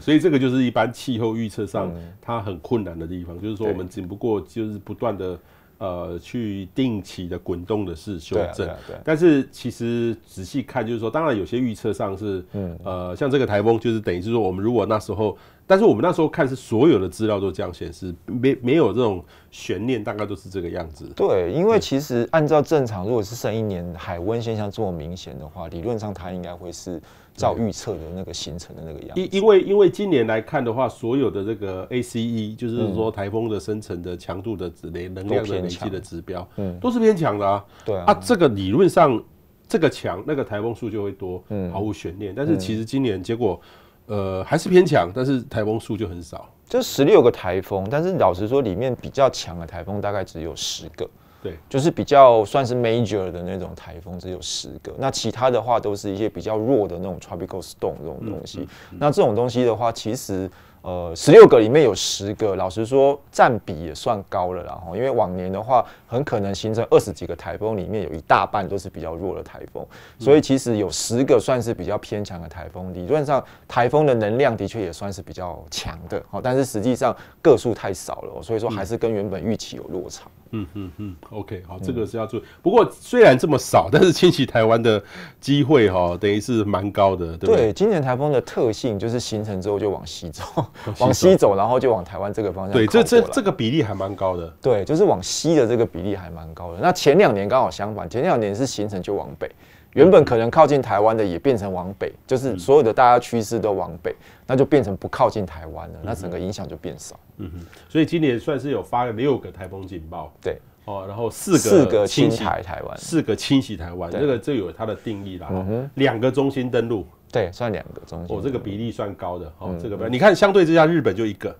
[0.00, 1.92] 所以这个就是一般气候预测上
[2.22, 5.36] 它很困难的地方，就是说我们只不过就是不断的。
[5.78, 8.68] 呃，去定期的滚动的是修正，
[9.04, 21.10] 但是其实仔细看，就是说，当然有些预测上是，嗯，呃，像这个台风，就是等于是说，我们如果那时候，但是我们那时候看是所有的资料都这样显示，没没有这种悬念，大概都是这个样子。
[21.16, 27.00] 对，因为其实按照正常，如果是剩一年海温现象这么明显的话，理论上它应该会是。
[27.36, 37.62] 照预测的那个形成的那个样子，因因为因为今年来看的话，所有的这个 ACE 就是说台风的生成的强度的指雷能量的累积的指标，嗯，都是偏强的啊。
[37.84, 39.22] 对啊，啊，这个理论上
[39.68, 42.32] 这个强，那个台风数就会多，嗯，毫无悬念。
[42.34, 43.60] 但是其实今年结果，
[44.06, 46.48] 呃，还是偏强，但是台风数就很少。
[46.68, 51.08] 就十六个台风，但是老实说，里面比较强的台风大概只有十个。
[51.42, 54.92] 对，就是比较算是 major 的那种台风，只有十个。
[54.98, 58.68] 那其他的话都是一些比较弱的那种 tropical storm 这种东西。
[58.98, 60.50] 那这种东西的话，其实。
[60.86, 64.80] 呃，十六个里面有十个，老实说占比也算高了啦。
[64.94, 69.84] 因为往年的话，很可能形成二十几个台风里面有一大半都是比较弱的台风，
[70.16, 72.94] 所以其实有十个算是比较偏强的台风。
[72.94, 80.30] 理论上，台风的能量的确也算是比较强的，但是实际上个数太少了，所以说还是跟原本预期有落差。
[80.50, 82.42] 嗯嗯嗯，OK，好，这个是要注意。
[82.62, 85.02] 不过虽然这么少， 但是侵袭台湾的
[85.40, 87.56] 机会哈，等于是蛮高的，对不对？
[87.56, 90.42] 对，今年台风的特性就是形成之后就往西走。
[91.00, 92.72] 往西走，然后就往台湾这个方向。
[92.72, 94.46] 对，这这这个比例还蛮高的。
[94.62, 96.78] 对，就是往西的这个比例还蛮高的。
[96.80, 99.50] 那前两年刚好相反，前两年是形成就往北，
[99.96, 104.14] 原本可能靠近台湾的也变成往北，就是所有的大家趋势都往北，
[104.46, 107.18] 那就变成不靠近台湾了，那整个影响就变少。
[107.38, 107.66] 嗯哼。
[107.88, 110.30] 所以今年算是有发了六个台风警报。
[110.42, 110.58] 对。
[110.84, 115.48] 哦，然后四个四个侵袭台湾，四个侵袭台湾，这个这有它的定义啦。
[115.50, 115.90] 嗯。
[115.94, 117.06] 两个中心登陆。
[117.32, 118.36] 对，算两个中心。
[118.36, 119.52] 哦，这个比例算高的。
[119.58, 121.56] 哦，这个比你看，相对之下，日本就一个，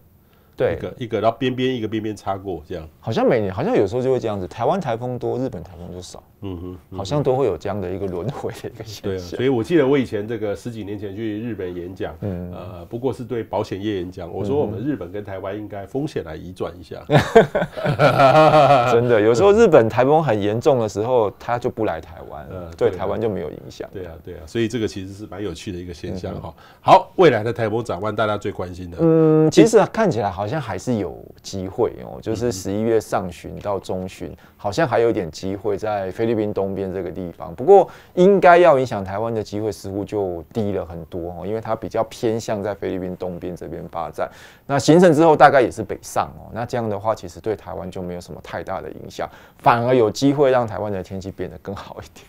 [0.57, 2.89] 对，一个一个，然后边边一个边边擦过这样。
[3.01, 6.23] 好像每年好像有时候就会这样子，台湾台风多，日本台风就少。
[6.43, 9.03] 嗯哼，嗯好像都会有这样的一个轮回的一个现象。
[9.05, 14.31] 对啊，所以我记得我以前这个十几年前去日本演讲，嗯，呃，不过是对保险业演讲。
[14.31, 17.03] 我说我们日本跟台湾应该风险来移转一下。
[18.93, 23.89] 真的，有时候日本台风很严重的时候，他就不来台湾，呃，对台湾就没有影响。
[23.93, 26.55] 对啊，对啊，所以这个其实是蛮有趣的一个现象哈。
[26.81, 37.55] 好，未来的台风展望，大家最关心的，嗯，其实看起来好像还是有机会哦，就是十一月上旬到中旬，好像还有一点机会在菲律宾东边这个地方。
[37.55, 44.31] 不过，应该要影响台湾的机会似乎就低了很多哦，因为它比较偏向在菲律宾东边这边发展。
[44.67, 46.51] 那形成之后，大概也是北上哦。
[46.53, 49.29] 那这样的话，其实对台湾就没有什么太大的影响，
[49.59, 52.27] 反而有机会让台湾的天气变得更好一点。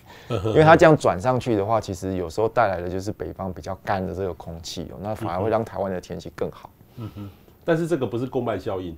[0.51, 6.69] 因为它这样转上去的话，其实有时候带来的就是北方比较干的这个空气哦，那反而会让台湾的天气更好。
[6.97, 7.30] 嗯哼。
[7.67, 8.95] 但是这个不是共伴效应。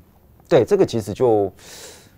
[0.47, 1.51] 对，这个其实就。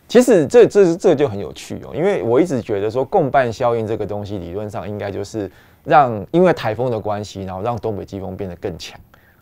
[0.08, 5.50] 其实这这这就很有趣哦，因为我一直觉得说共伴效应这个东西，理论上应该就是
[5.86, 9.00] 让因为台风的关系，然后让东北季风变得更强。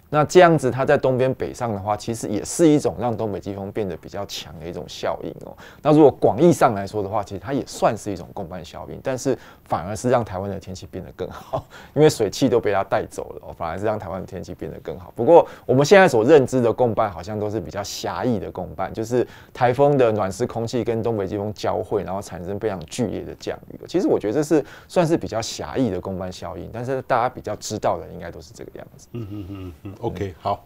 [0.10, 5.56] 那这样子，它在东边北上的话，其实也是一种让东北季风变得比较强的一种效应哦。
[5.82, 15.13] 那如果广义上来说的话，其实它也算是一种共伴效应，但是反而是让台湾的天气变得更好，因为水汽都被它带走了哦，反而是让台湾的天气变得更好。
[15.15, 23.80] 不过我们现在所认知的共伴，好像都是比较狭义的共伴，就是台风的暖湿空气跟东北季风交汇，然后产生非常剧烈的降雨。
[23.88, 29.08] 其实我觉得这是算是比较狭义的共伴效应，但是大家比较知道的应该都是这个样子。
[29.12, 29.95] 嗯嗯嗯嗯。
[30.00, 30.66] OK，好，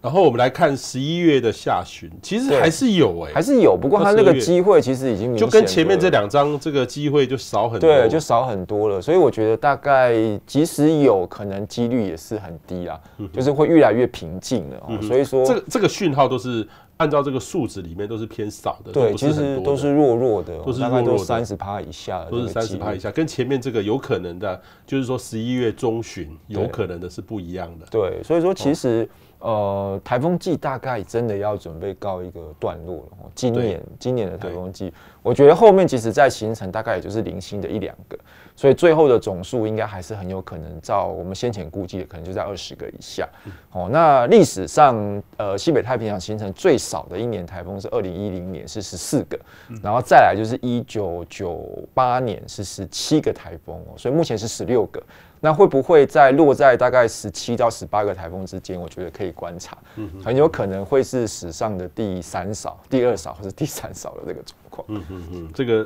[0.00, 9.00] 然后我们来看十一月的下旬，其实还是有哎、欸，还是有，不过它那个机会其实已经就跟前面这两张这个机会就少很多，对，就少很多了。
[9.00, 10.12] 所以我觉得大概
[10.46, 12.98] 即使有可能几率也是很低啊，
[13.32, 14.82] 就是会越来越平静了。
[14.88, 16.66] 嗯、所以说这个这个讯号都是
[16.98, 27.86] 按照这个数值里面都是偏少的，对，其实都是弱弱的，都是大概都三十趴以下，都是三十趴以下，跟前面这个有可能的，就是说十一月中旬有可能的是不一样的。
[27.90, 29.08] 对，所以说其实。
[29.44, 33.28] 呃，台风季大概真的要准备告一个段落了。
[33.34, 38.16] 今年今年的台风季，我觉得后面其实在形成大概也就是零星的一两个，
[38.62, 43.28] 所以最后的总数应该还是很有可能照我们先前估计的，可能就在二十个以下。
[43.72, 49.36] 哦，那历史上呃西北太平洋形成最少的一年台风是二零一零年是十四个，
[49.82, 55.02] 然后再来就是一九九八年是十七个台风哦，所以目前是十六个。
[55.44, 58.80] 那会不会在落在大概十七到十八个台风之间？
[58.80, 59.76] 我觉得可以观察，
[60.24, 64.86] 很有可能会是史上的第三少、第二少或者第三少的这个状况。
[64.86, 65.84] 嗯嗯嗯，这个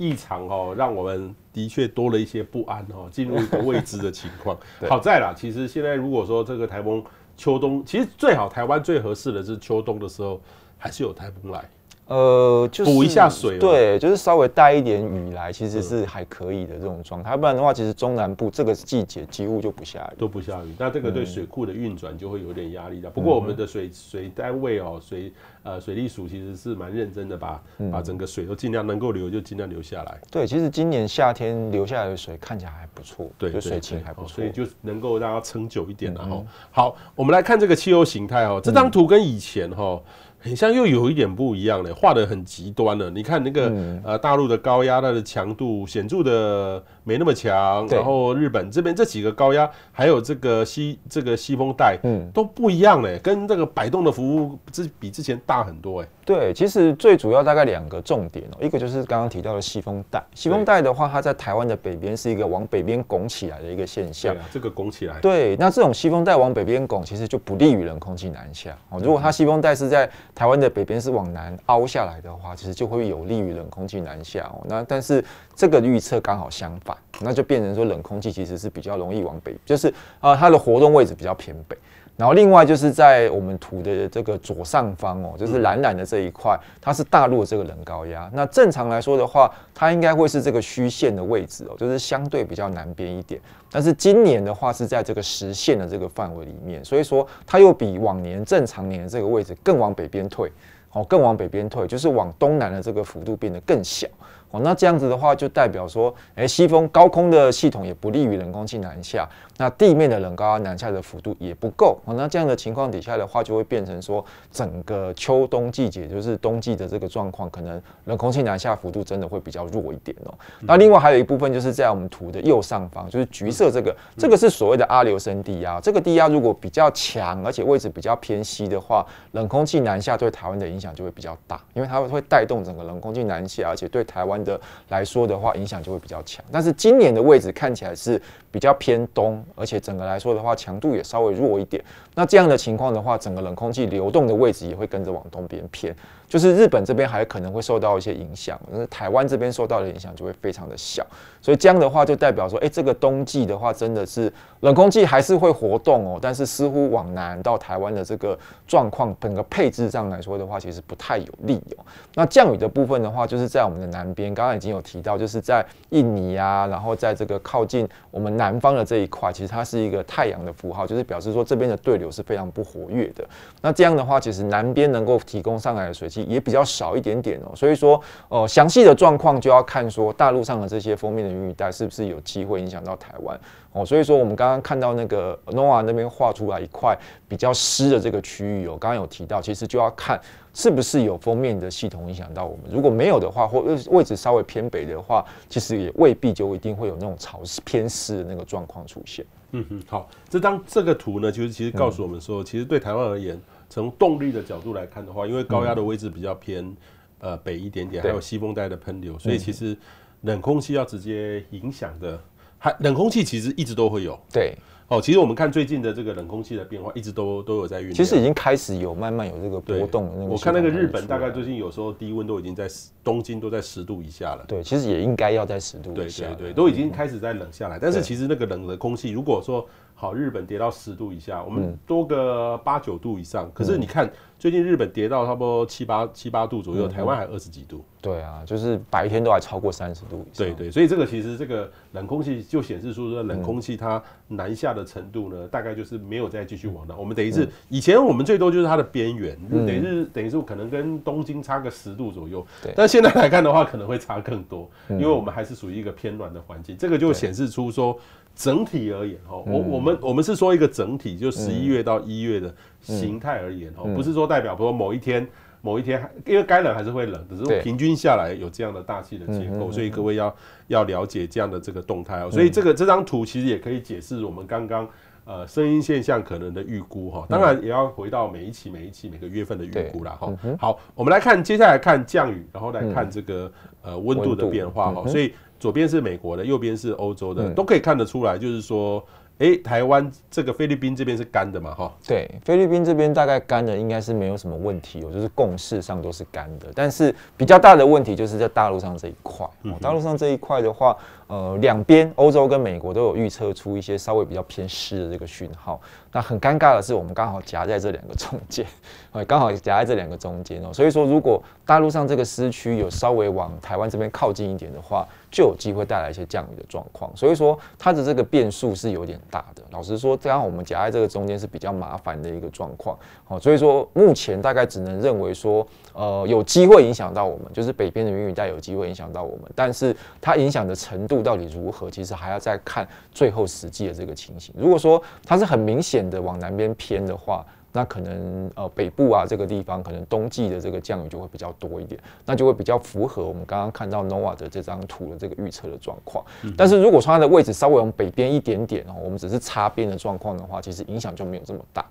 [0.00, 4.58] 异常哦，让我们的确多了一些不安哦，进入一个未知的情况。
[4.88, 7.04] 好在啦，其实现在如果说这个台风
[7.36, 10.40] 秋冬，其实最好台湾最合适的是秋冬的时候，
[10.78, 11.68] 还是有台风来。
[12.10, 17.36] 呃，就是补一下水，对，就是稍微带一点雨来，其实是还可以的这种状态。
[17.36, 20.74] 不然的话，其实中南部这个季节几乎就不下雨，都不下雨。
[20.76, 23.08] 那这个对水库的运转就会有点压力的。
[23.08, 30.20] 不过我们的水水单位哦，水呃水利署其实是蛮认真的，把把整个水都尽量能够流就尽量留下来。
[30.32, 36.12] 对，其实今年夏天流下来的水看起来还不错，对，水情还不错，所以就能够让它撑久一点。
[36.12, 40.02] 然后，好，我们来看这个气候形态哦，这张图跟以前哈。
[40.40, 43.10] 很像又有一点不一样了，画的很极端了。
[43.10, 56.08] 你看那个、嗯、呃大陆的高压，它的强度显著的没那么强，然后日本这边这几个高压，还有这个西这个西风带，嗯，都不一样嘞，跟这个摆动的服务之比之前大很多哎。
[56.24, 64.32] 对，其实最主要大概两个重点哦，一个就是刚刚提到的西风带，西风带的话，它在台湾的北边是一个往北边拱起来的一个现象。
[64.32, 65.18] 对啊，这个拱起来。
[65.20, 69.00] 对，那这种西风带往北边拱，其实就不利于冷空气南下哦。
[69.02, 70.08] 如果它西风带是在
[70.40, 74.64] 台湾的北边是往南凹下来的话，其实就会有利于冷空气南下哦。
[74.66, 75.22] 那但是
[75.54, 81.76] 这个预测刚好相反，那就变成说冷空气其实是比较容易往北，就是啊、呃、它的活动位置比较偏北。
[82.20, 88.30] 然后另外就是在我们图的这个左上方哦，就是蓝蓝的这一块，它是大陆的这个冷高压。
[88.34, 93.40] 那正常来说的话，它应该会是这个虚线的位置哦，就是相对比较南边一点。
[93.72, 100.52] 但是今年的话是在这个实线的这个范围里面，所以说它又比往年正常年的这个位置更往北边退，
[100.92, 104.06] 哦，更往北边退，就是往东南的这个幅度变得更小。
[104.50, 109.24] 哦，那这样子的话就代表说，哎，西风高空的系统也不利于冷空气南下，
[109.60, 120.32] 那地面的冷高压南下的幅度也不够，哦，那这样的情况底下的话，就会变成说，整个秋冬季节就是冬季的这个状况，可能冷空气南下幅度真的会比较弱一点哦。
[120.60, 136.42] 那另外还有一部分就是在我们图的右上方，就是橘色这个，这个是所谓的阿留申低压，这个低压如果比较强，而且位置比较偏西的话，冷空气南下对台湾的影响就会比较大，因为它会带动整个冷空气南下，而且对台湾的来说的话，影响就会比较强。
[136.50, 138.18] 但是今年的位置看起来是
[138.50, 141.82] 比较偏东，而且整个来说的话，强度也稍微弱一点。
[142.14, 145.94] 那这样的情况的话，整个冷空气流动的位置也会跟着往东边偏。
[146.28, 151.04] 就是日本这边还可能会受到一些影响，但是台湾这边受到的影响就会非常的小。
[151.42, 161.84] 所以这样的话，就代表说，哎，这个冬季的话，真的是冷空气还是会活动哦，但是似乎往南到台湾的这个状况，整个配置上来说的话，其实不太有利哦。
[162.14, 173.24] 那降雨的部分的话，就是在我们的南边，刚刚已经有提到，就是在印尼啊，然后在这个靠近我们南方的这一块，其实它是一个太阳的符号，就是表示说这边的对流是非常不活跃的。
[173.62, 177.56] 那这样的话，其实南边能够提供上来的水汽也比较少一点点哦。
[177.56, 183.40] 所以说，呃，详细的状况就要看说大陆上的这些锋面的云雨带是不是有机会影响到台湾
[183.72, 190.20] 哦，所以说我们刚刚看到那个 NOAA 那边画出来一块比较湿的这个区域哦，刚刚有提到，其实就要看
[190.52, 192.64] 是不是有封面的系统影响到我们。
[192.68, 199.24] 如果没有的话，或位置稍微偏北的话，其实也未必就一定会有那种潮湿偏湿的那个状况出现。
[199.52, 206.74] 嗯哼，好，这张这个图呢，就是其实告诉我们说，其实对台湾而言，从动力的角度来看的话，因为高压的位置比较偏
[207.20, 209.76] 呃北一点点，还有西风带的喷流，所以其实。
[210.24, 212.20] 冷空气要直接影响的，
[212.60, 214.16] 还冷空气其实一直都会有。
[214.30, 214.54] 对，
[214.88, 217.90] 哦，其实我们看最近的这个冷空气的变化，一直都都有在运。
[217.94, 220.26] 其实已经开始有慢慢有这个波动那个。
[220.26, 222.68] 我看那个日本大概最近有时候低温都已经在
[223.02, 224.44] 东京都在十度以下了。
[224.46, 226.26] 对，其实也应该要在十度以下。
[226.26, 227.78] 对对对，都已经开始在冷下来。
[227.80, 229.66] 但是其实那个冷的空气，如果说
[230.00, 233.50] 好，日本跌到十度以下，我们多个八九度以上。
[233.52, 234.10] 可是你看。
[234.40, 237.84] 最近日本跌到差不多七八七八度左右，台湾还二十几度。
[238.00, 240.46] 对啊，就是白天都还超过三十度以上。
[240.46, 246.98] 对对，所以这个其实这个冷空气就显示出说，冷空气它南下的程度呢，大概就是没有再继续往南。
[246.98, 252.42] 我们等于是以前我们最多就是它的边缘，等于是等于是可能跟东京差个十度左右。
[252.62, 252.72] 对。
[252.74, 256.74] 但现在来看的话，可能会差更多，因为我们还是属于一个偏暖的环境。
[256.78, 257.94] 这个就显示出说。
[258.40, 265.28] 整体而言，哈，我我们我们是说一个整体，就十一月到一月的形态而言，哈，不是说代表比如说某一天
[265.60, 270.34] 某一天，因为该冷还是会冷，只是说平均下来有这样的大气的结构，所以各位要
[270.68, 272.30] 要了解这样的这个动态哦。
[272.30, 274.88] 所以这个这张图其实也可以解释我们刚刚
[275.26, 277.26] 呃声音现象可能的预估哈。
[277.28, 280.32] 当然也要回到每一期每一期每个月份的预估啦哈。
[280.58, 285.06] 好，我们来看接下来看降雨，然后来看这个呃温度的变化哈。
[285.06, 285.34] 所以。
[285.60, 289.00] 左边是美国的，右边是欧洲的，都可以看得出来，就是说。
[289.42, 291.74] 哎、欸，台湾这个菲律宾这边是干的嘛？
[291.74, 296.66] 哈，对，菲律宾这边大概干的应该是没有什么问题哦，就是共识上都是干的。
[296.74, 300.94] 但是比较大的问题就是在大陆上这一块，哦，大陆上这一块的话，
[301.30, 305.80] 呃，两边欧洲跟美国都有预测出一些稍微比较偏湿的这个讯号。
[306.12, 308.66] 那很尴尬的是，我们刚好夹在这两个中间，
[309.12, 310.72] 哎，刚好夹在这两个中间哦。
[310.72, 317.08] 所以说，如果大陆上这个湿区有稍微往台湾这边靠近一点的话，就有机会带来一些降雨的状况。
[317.16, 322.98] 所以说，它的这个变数是有点大的，老实说，这样我们夹在这个中间是比较麻烦的一个状况。
[323.22, 334.54] 好，所以说目前大概只能认为说，呃，有机会影响到我们，就是北边的云雨带有机会影响到我们，但是它影响的程度到底如何，其实还要再看最后实际的这个情形。
[334.56, 346.24] 如果说它是很明显的往南边偏的话，那可能呃北部啊这个地方可能冬季的这个降雨就会比较多一点，那就会比较符合我们刚刚看到 NOAA 的这张图的这个预测的状况。
[346.56, 351.84] 但是如果说它的位置稍微往北边一点点哦，我们只是擦边的状况的话，其实影响就没有这么大。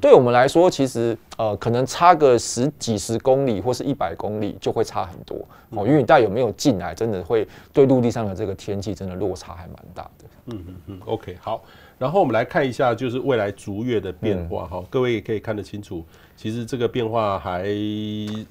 [0.00, 5.36] 对我们来说，其实呃可能差个十几十公里或是一百公里就会差很多
[5.70, 5.86] 哦。
[5.86, 10.24] 云雨带有没有进来，真的会对陆地上的这个天气真的落差还蛮大的。
[10.46, 11.62] 嗯嗯嗯，OK 好。
[11.98, 16.04] 然后我们来看一下，就是未来逐月的变化哈，各位也可以看得清楚。
[16.36, 17.64] 其实这个变化还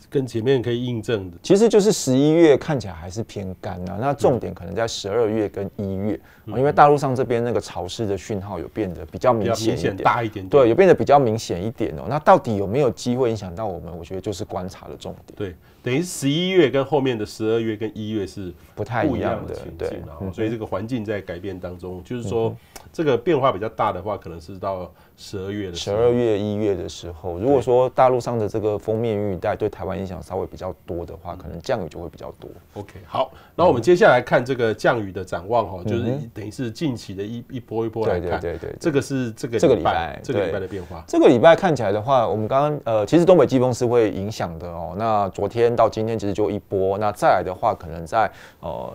[0.10, 3.98] 跟前面可以印证的，其实就是十一月看起来还是偏干啊。
[4.00, 12.06] 那重点可能在十二月跟一月，因为大陆上这边那个潮湿的讯号有变得比较明显一点，大一点，对，有变得比较明显一点哦。
[12.08, 13.96] 那到底有没有机会影响到我们？
[13.96, 15.36] 我觉得就是观察的重点。
[15.36, 15.56] 对。
[15.84, 22.56] 等于十一月跟后面的十二月跟一月是不太一样的情境，然后所以这个环境在改变当中，就是说
[22.94, 24.90] 这个变化比较大的话，可能是到
[25.24, 32.50] 十二月的，十二月一月的时候，如果说大陆上的这个封面云雨带对台湾影响稍微比较多的话，可能降雨就会比较多。
[32.74, 41.02] OK，好，那我们接下来看这个降雨的展望哈，就是等于是近期的一一波一波来看，对对对，这个是这个这个礼拜这个礼拜的变化。
[41.08, 44.94] 这个礼拜看起来的话，我们刚刚呃，其实东北季风是会影响的哦。
[44.98, 48.94] 那昨天到今天其实就一波，那再来的话，可能在呃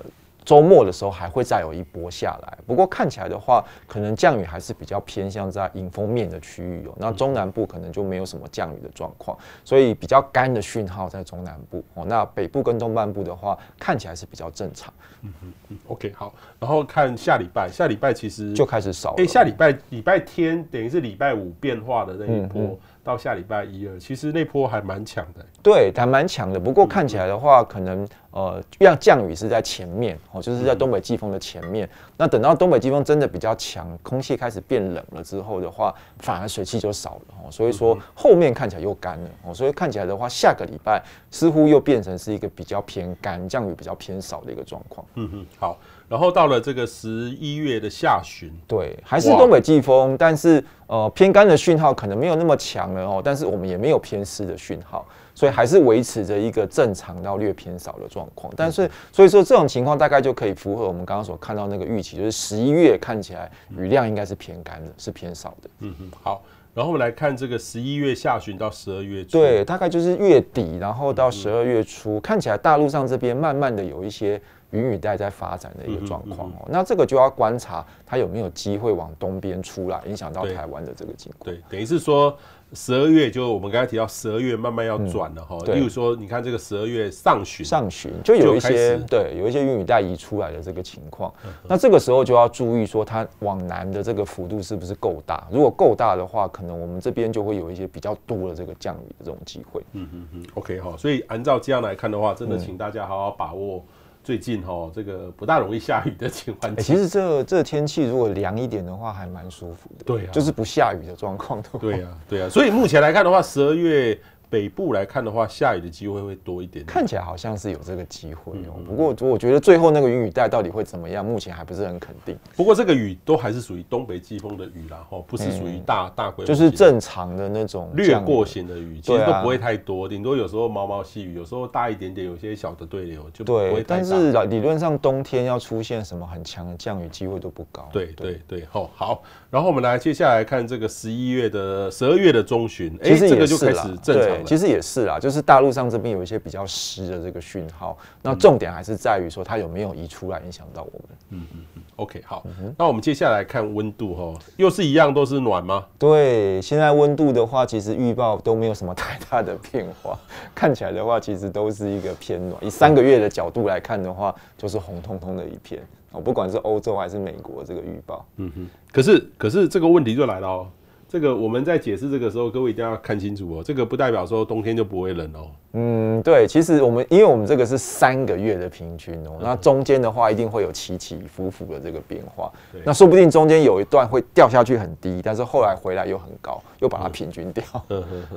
[0.49, 2.59] 周末的时候还会再有一波下来。
[2.67, 6.95] 不过看起来的话，可能降雨还是比较偏向在迎风面的区域哦。
[6.97, 12.03] 那中南部可能就没有什么降雨的状况，所以比较干的讯号在中南部哦。
[12.07, 14.91] 那北部跟东半部的话，看起来是比较正常。
[15.21, 16.33] 嗯嗯嗯，OK 好。
[16.59, 19.17] 然后看下礼拜，下礼拜其实就开始少了。
[19.19, 22.63] 哎，下礼拜礼拜天等于是礼拜五变化的那一波。
[22.63, 22.79] 嗯嗯
[23.09, 26.61] 到下礼拜一二，其实那波还蛮强的，对，还蛮强的。
[26.61, 31.89] 不过看起来的话，可能呃，让降雨是在前面哦，就是在东北季风的前面。
[32.19, 37.51] 那等到东北季风真的比较强，空气开始变冷了之后的话，反而水汽就少了哦。
[37.51, 45.07] 所以说后面看起来又干了哦，所以看起来的话，下个礼拜似乎又变成是一个比较偏干，降雨比较偏少的一个状况。
[45.15, 45.79] 嗯嗯，好。
[46.09, 58.51] 然后到了这个十一月的下旬，对，还是东北季风，但是呃偏干的讯号可能没有那么强了哦，但是我们也没有偏湿的讯号，所以还是维持着一个正常到略偏少的状况。
[58.57, 65.69] 但是所以说这种情况大概就可以符合我们刚刚所看到那个预期，就是十一月看起来雨量应该是偏干的，是偏少的。
[65.81, 66.43] 嗯嗯，好。
[66.75, 74.41] 然后我们来看这个十一月下旬到十二月初，对，大概就是月底，然后到十二月初，看起来大陆上这边慢慢的有一些。
[74.71, 81.55] 云雨带在发展的一个状况哦，那这个就要观察它有没有机会往东边出来，影响到台湾的这个情况。
[81.55, 82.37] 对，等于是说
[82.75, 85.57] 十二月就我们刚才提到十二月慢慢要转了哈。
[85.73, 91.33] 例如说，你看这个十二月上旬，上旬就有一些对，有一些云雨带移出来的这个情况。
[91.67, 95.49] 那这个时候就要注意说，它往南的这个幅度是不是够大？
[95.51, 99.83] 如果够大的话，可能我们这边就会有一些比较多的这个降雨的这种机会。
[99.95, 100.95] 嗯嗯嗯，OK 哈。
[100.99, 103.83] 所以按照这样来看的话，真的请大家好好把握。
[104.29, 106.77] 最近哈，这个不大容易下雨的情况。
[106.77, 110.05] 其实这这天气如果凉一点的话，还蛮舒服的。
[110.05, 111.63] 对啊，就是不下雨的状况。
[111.81, 112.49] 对啊，对啊。
[112.51, 114.21] 所以目前来看的话，十二月。
[114.51, 116.87] 北部来看的话，下雨的机会会多一点点。
[116.87, 118.81] 看起来好像是有这个机会哦。
[118.87, 122.37] 不过我觉得最后那个云雨带到底会怎么样，目前还不是很肯定。
[122.57, 133.85] 不过这个雨都还是属于东北季风的雨啦，哈，不是属于大大规模，就是正常的那种掠过型的雨，其实都不会太多，顶多有时候毛毛细雨，有时候大一点点，有些小的对流就不会太大。
[133.89, 137.89] 但是理论上冬天要出现什么很强的降雨机会都不高。
[137.93, 139.23] 对对对，好，好。
[139.51, 144.45] 然后我们来接下来看这个十一月的十二月的中旬，哎，这个就开始正常了。
[144.45, 145.19] 其实也是啦。
[145.19, 151.19] 就是大陆上这边有一些比较湿的这个讯号，那重点还是在于说它有没有移出来影响到我们。
[151.31, 152.45] 嗯嗯嗯，OK，好，
[152.77, 155.85] 那我们接下来看温度哈，又是一样都是暖吗？
[155.99, 160.19] 对，现在温度的话，其实预报都没有什么太大的变化，
[160.55, 162.65] 看起来的话，其实都是一个偏暖。
[162.65, 165.83] 以三个月的角度来看的话，就是红彤彤的一片
[166.13, 168.25] 哦，不管是欧洲还是美国这个预报。
[168.37, 170.67] 嗯哼，可是可是这个问题就来了哦。
[171.09, 173.63] 这个我们在解释这个时候，各位一定要看清楚哦。
[173.65, 175.51] 这个不代表说冬天就不会冷哦。
[175.73, 182.53] 嗯，对，其实我们因为我们这个是三个月的平均哦，那中间的话一定会有起起伏伏的这个变化。
[182.85, 187.65] 那说不定中间有一段会掉下去很低，但是后来回来又很高，又把它平均掉。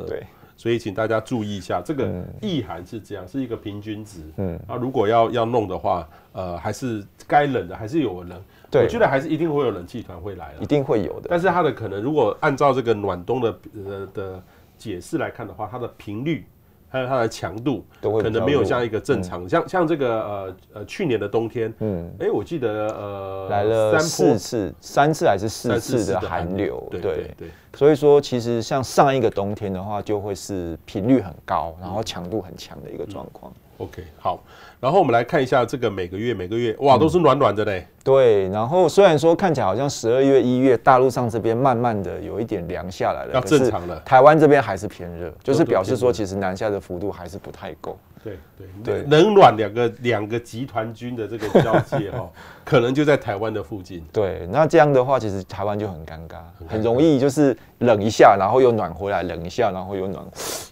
[0.07, 0.23] 对。
[0.55, 2.07] 所以请大家注意一下，这个
[2.39, 4.19] 意涵是这样，是一个平均值。
[4.37, 8.39] 嗯，啊，如果要要弄的话，呃，还是该冷的还是有冷。
[8.71, 11.27] 对，我觉得还是一定会有冷气团会来的，一定会有的。
[11.29, 14.43] 但是它的可能，如果按照这个暖冬的呃的
[14.77, 16.45] 解释来看的话，它的频率
[16.87, 27.49] 还有它的强度，可能没有像一个正常，像像这个呃呃去年的冬天，嗯，哎，我记得呃来了四次，三次还是四次的寒流，对对对。
[27.73, 33.51] 所以说，其实像上一个冬天的话，就会是频率很高，然后强度很强的一个状况。
[33.81, 34.43] OK，好。
[34.79, 37.85] 然后我们来看一下这个每个月每个月，哇，都是暖暖的嘞。
[38.03, 43.99] 对，然后虽然说看起来好像十二月一月大陆上这边慢慢的有一点凉下来了，要正常了。
[44.05, 47.97] 台湾这边还是偏热，就是表示说其实南下的幅度还是不太够。
[48.23, 52.29] 对对对，冷暖两个两个集团军的这个交界哈，
[52.63, 54.03] 可能就在台湾的附近。
[54.13, 60.23] 对，那这样的话，其实台湾就很尴尬，很容易就是冷一下，然后又暖回来，冷一下，然后又暖。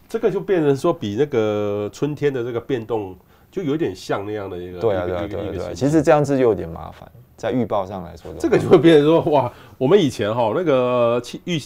[0.08, 3.16] 这个就变成说比那个春天的这个变动。
[3.52, 5.72] 就有点像那样的一个，对啊，对啊，对啊，对啊。
[5.74, 11.60] 其实这样子就有点麻烦，在预报上来说，这个就会变成说，哇，我们以前哈那个气预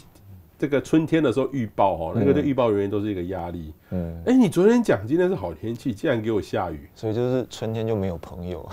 [0.64, 3.74] 这个春天的时候预报哦，那个对预报人员都是一个压力。
[3.89, 8.66] 嗯，哎，你昨天讲今天是好天气，竟然给我下雨，所以就是春天就没有朋友。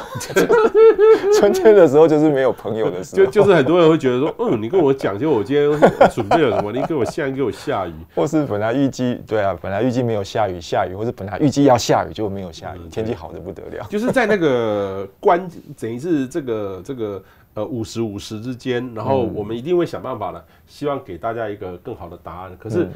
[1.36, 5.68] 春天的时候就是没有朋友的时候，就就是很多人会觉得说，嗯，你跟我讲，就我今天
[6.12, 13.84] 准备了什么，你给我现在给我下雨，或是本来预计对啊，本来预计没有下雨，下雨，或是本来预计要下雨就没有下雨，天气好的不得了。
[13.91, 15.45] 就是在那个关，
[15.76, 17.20] 等于是这个这个。
[17.55, 22.57] 呃，五十五十之间，然后我们一定会想办法的，希望给大家一个更好的答案。
[22.57, 22.89] 可是，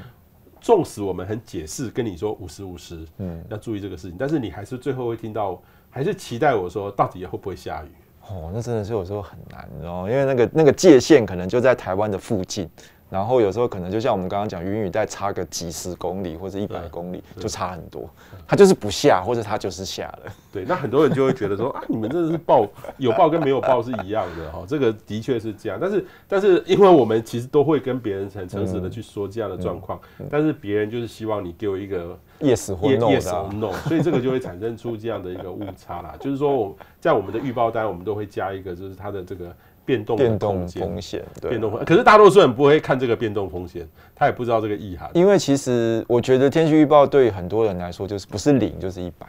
[0.61, 7.89] 纵使我们很解释跟你说五十五十，嗯，要注意这个事情，但是你还是最后会听到，还是期待我说到底会不会下雨？
[8.29, 12.71] 哦，那真的是有时候很难哦，因为那个那个界限可能就在台湾的附近。
[13.15, 18.11] 然后有时候可能就像我们刚刚讲，云雨带差个几十公里或者一百公里就差很多，
[18.45, 20.33] 它就是不下或者它就是下了。
[20.53, 22.67] 对，那很多人就会觉得说啊，你们这是报
[22.99, 25.79] 有报跟没有报是一样的哈，这个的确是这样。
[25.81, 36.17] 但是但是因为我们其实都会跟别人很诚实的去说这样的状况，但是别人就是希望你给我一个 yes 或 no yes or no，所以这个就会产生出这样的一个误差啦。
[36.19, 39.55] 就是说我在我们的预报单，我们都会加一个，就是它的这个。
[39.85, 41.85] 变动变动风险，对，变动风险。
[41.85, 45.11] 可是大多数人不会看这个变动风险，他也不知道这个意涵。
[45.15, 49.27] 因为其实我觉得天气预报对很多人来说就是不是零就是一百。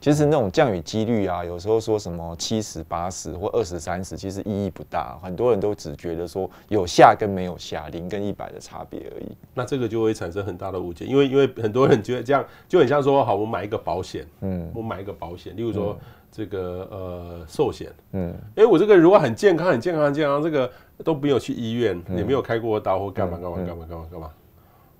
[0.00, 5.18] 其实那种降雨几率啊，有时候说什么七十八十或二十三十，其实意义不大。
[5.20, 9.26] 很多人都只觉得说有下跟没有下，零跟一百的差别而已。
[9.54, 15.98] 那这个就会产生很大的误解，因为因为很多人觉得这样就很像说，好，我买一个保险，嗯，我买一个保险，例如说。
[16.00, 16.06] 嗯
[16.38, 20.70] 这个呃寿险，嗯，哎，我这个如果很健康、很健康、很健康，这个
[21.02, 24.30] 都没有去医院，也没有开过刀或干嘛干嘛干嘛干嘛干嘛，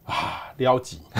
[0.09, 1.00] 啊，撩急。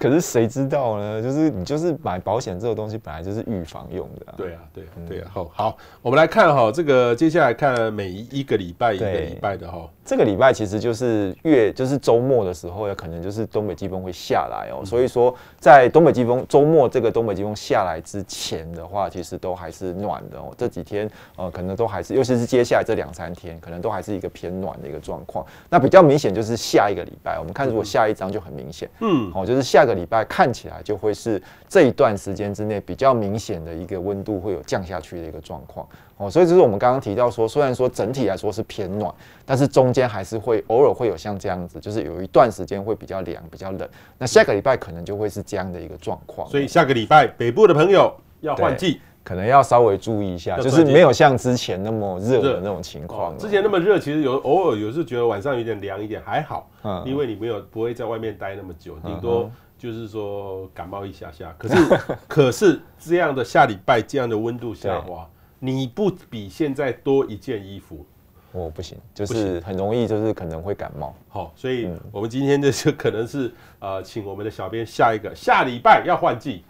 [0.00, 1.20] 可是谁知道呢？
[1.20, 4.34] 就是你就是买保险这个东西，本来就是预防用的。
[4.36, 5.30] 对啊，对啊，对啊。
[5.34, 9.90] 好，好，我们来看哈，这个接下来看每一个礼拜一个礼拜的哈。
[10.04, 14.86] 这个礼拜其实就是月，就是周末的时候，有可能就是东北季风会下来哦。
[14.86, 20.54] 所以说，在东北季风周末这个东北季风下来之前的话，其实都还是暖的哦。
[20.56, 25.44] 这几天呃，可能都还是，尤其是接下来这两三天，可能都还是一个偏暖的一个状况。
[25.68, 29.88] 那比较明显就是下一个礼拜，我们看如果下一张就很明显，嗯，哦，就是下。
[29.88, 39.10] 个礼拜看起来就会是这一段时间之内比较明显的一个温度会有降下去的一个状况哦，所以就是我们刚刚提到说，虽然说整体来说是偏暖，
[39.46, 43.88] 但是中间还是会偶尔会有像这样子，就是有一段时间会比较凉、比较冷。
[44.18, 46.46] 那下个礼拜可能就会是这样的一个状况。
[46.50, 53.36] 所以下个礼拜北部的朋友要换季，可能要稍微注意一下，就是没有像之前那么热的那种情况。
[53.36, 59.50] 之前那么热，其实有偶尔有时觉得晚上有点凉一点还好，嗯，因为你没有不会在外面待那么久，顶多。
[59.76, 65.28] 就是说感冒一下下，可是 可是这样的下礼拜这样的温度下滑，
[65.60, 68.04] 你不比现在多一件衣服？
[68.52, 71.14] 哦，不行，就是很容易，就是可能会感冒。
[71.28, 76.64] 好，所以我们今天的就可能是呃，请我们的小编下一个下礼拜要换季，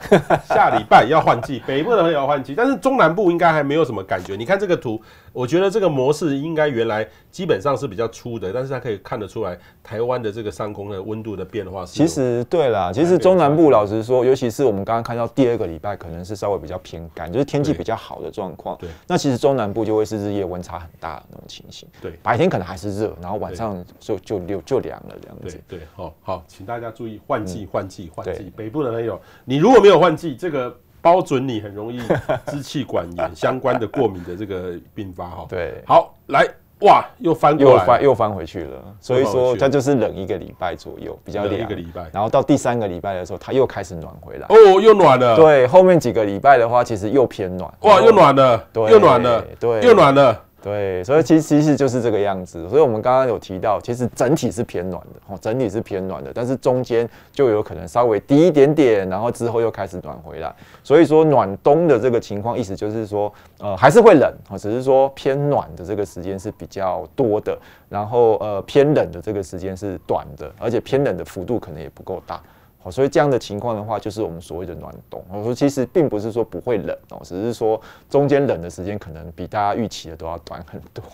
[0.47, 4.35] 下礼拜要换季， 北部的朋友要换季，但是中南部应该还没有什么感觉。
[4.37, 5.01] 你看这个图，
[5.33, 11.93] 我觉得这个模式应该原来基本上是比较粗的，但是它可以看得出来台湾的这个上空的温度的变化是。
[11.93, 18.77] 其实对啦，其实中南部老实说，尤其是我们刚刚看到第二个礼拜，可能是稍微比较偏干，就是天气比较好的状况。
[18.79, 21.89] 对，那其实中南部就会是日夜温差很大的那种情形。
[22.03, 25.61] 对，白天可能还是热，然后晚上就就就就凉了这样子。
[25.68, 28.51] 对对，好好，请大家注意换季换季换季。
[28.57, 30.74] 北部的朋友，你如果没有换季，这个。
[31.01, 32.01] 包准你很容易
[32.49, 35.46] 支气管炎 相关的过敏的这个并发哈。
[35.49, 36.44] 对，好来
[36.80, 38.82] 哇，又翻过来，又翻又翻回去了。
[39.01, 42.11] 所以说它就是冷一个礼拜左右，比较凉一个礼拜。
[42.12, 44.46] 然后到第三个礼拜的时候，它又开始暖回来。
[44.49, 45.36] 哦，又暖了。
[45.36, 47.72] 对，后面几个礼拜的话，其实又偏暖。
[47.82, 50.44] 哇，又暖了，对，又暖了，对，又暖了。
[50.61, 52.69] 对，所以其实其实就是这个样子。
[52.69, 60.53] 所以我们刚刚有提到，其实整体是偏暖的，哦，整体是偏暖的，但是中间就有可能稍微低一点点，然后之后又开始暖回来。
[60.83, 67.57] 所以说暖冬的这个情况，意思就是说，呃，还是会冷，哦只是说偏暖的这个时间是比较多的，
[67.89, 72.43] 然后呃偏冷的这个时间是短的，而且偏冷的幅度可能也不够大。
[72.89, 75.22] 好，所以这样的情况的话，就是我们所谓的暖冬。
[75.30, 77.78] 我说其实并不是说不会冷哦，只是说
[78.09, 81.05] 中间冷的时间可能比大家预期的都要短很多。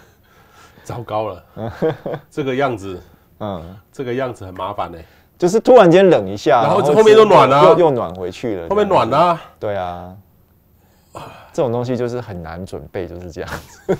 [0.84, 1.42] 糟糕了，
[2.30, 3.00] 这个样子，
[3.40, 4.98] 嗯，这个样子很麻烦呢。
[5.38, 8.68] 就是突然间冷一下，然后后面又暖了，又又暖回去了。
[8.68, 10.14] 后面暖了，对啊，
[11.52, 13.98] 这种东西就是很难准备，就是这样子。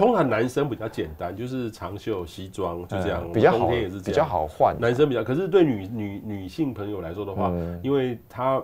[0.00, 4.74] 通常男生比较简单，就是长袖西装就这样，嗯、比较好，冬天也是这样，比较好换。
[4.80, 8.62] 男生比较，可是对女女女性朋友来说的话，嗯、因为她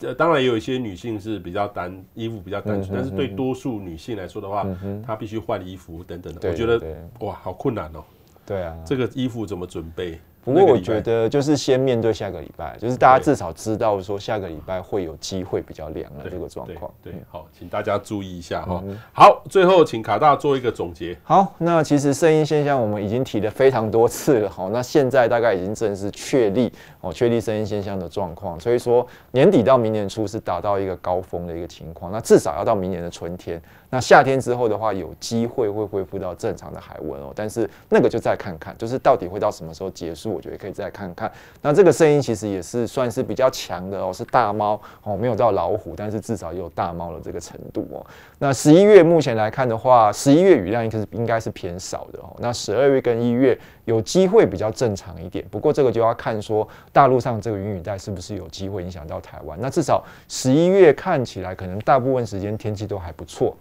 [0.00, 6.48] 呃，当然也有一些女性是比较单衣服比较单纯，嗯但是对多数女性来说的话，嗯她必须换衣服等等的。
[6.48, 6.80] 我觉得
[7.20, 8.02] 哇，好困难哦。
[8.46, 10.18] 对啊，这个衣服怎么准备？
[10.46, 16.88] 不过我觉得就是先面对下个礼拜，就是大家至少知道说下个礼拜会有机会比较凉的这个状况。
[17.02, 18.80] 对，好，请大家注意一下哈。
[18.86, 21.18] 嗯、好，最后请卡大做一个总结。
[21.24, 28.58] 好，那其实圣婴现象我们已经提了非常多次了，好，那现在大概已经正式确立哦，确立圣婴现象的状况。
[28.60, 33.60] 所以说年底到明年初是达到一个高峰的一个情况，那至少要到明年的春天。
[33.90, 41.30] 那夏天之后的话，有机会会恢复到正常的海温哦，但是那个就再看看，就是到底会到什么时候结束，我觉得可以再看看。
[41.62, 48.04] 那这个声音其实也是算是比较强的哦，是大猫哦，没有到老虎，但是至少也有大猫的这个程度哦。
[48.38, 52.34] 那十一月目前来看的话，十一月雨量应该是应该是偏少的哦。
[52.38, 59.56] 那十二月跟一月有机会比较正常一点，不过这个就要看说大陆上这个云雨带是不是有机会影响到台湾。
[59.60, 63.56] 那至少十一月看起来可能大部分时间天气都还不错。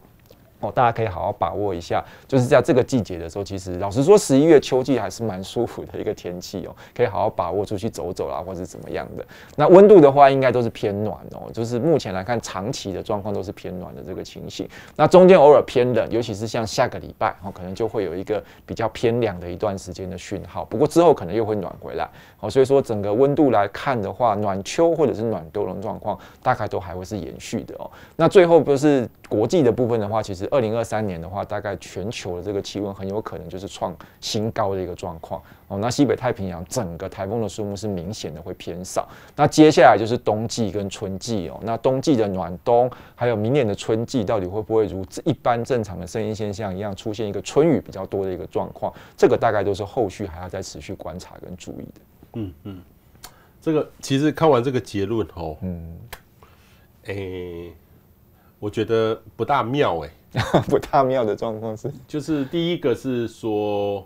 [0.61, 9.25] 哦，大家可以好好把握一下，就是在这个季节的时候，其实老实说，十一月秋季还是蛮舒服的一个天气哦，可以好好把握出去走走啦，或者怎么样的。
[9.57, 14.67] 那温度的话，应该都是偏暖哦，就是目前来看，长期的状况都是偏暖的这个情形。
[14.95, 20.63] 那中间偶尔偏冷，尤其是像下个礼拜哦，可能就会有一个比较偏凉的一段时间的讯号。
[20.63, 27.91] 不过之后可能又会暖回来哦，所以说整个温度来看的话，暖秋或者是暖冬的状况，大概都还会是延续的哦。
[28.15, 30.44] 那最后不是国际的部分的话，其实。
[30.51, 35.77] 二零二三年的话，大概全球的这个气温很有可能就是创新高的一个状况哦。
[35.77, 39.07] 那西北太平洋整个台风的数目是明显的会偏少。
[39.35, 41.59] 那接下来就是冬季跟春季哦。
[41.63, 48.93] 那冬季的暖冬，还有明年的春季，到底会不会如一般正常的声音现象一样出现一个春雨比较多的一个状况？
[49.15, 52.01] 这个大概都是后续还要再持续观察跟注意的。
[52.33, 52.81] 嗯嗯，
[53.61, 55.97] 这个其实看完这个结论哦，嗯，
[57.05, 57.73] 诶、欸，
[58.65, 60.61] 我觉得不大妙哎、欸。
[60.67, 64.03] 不大妙的状况是，就是第一个是说，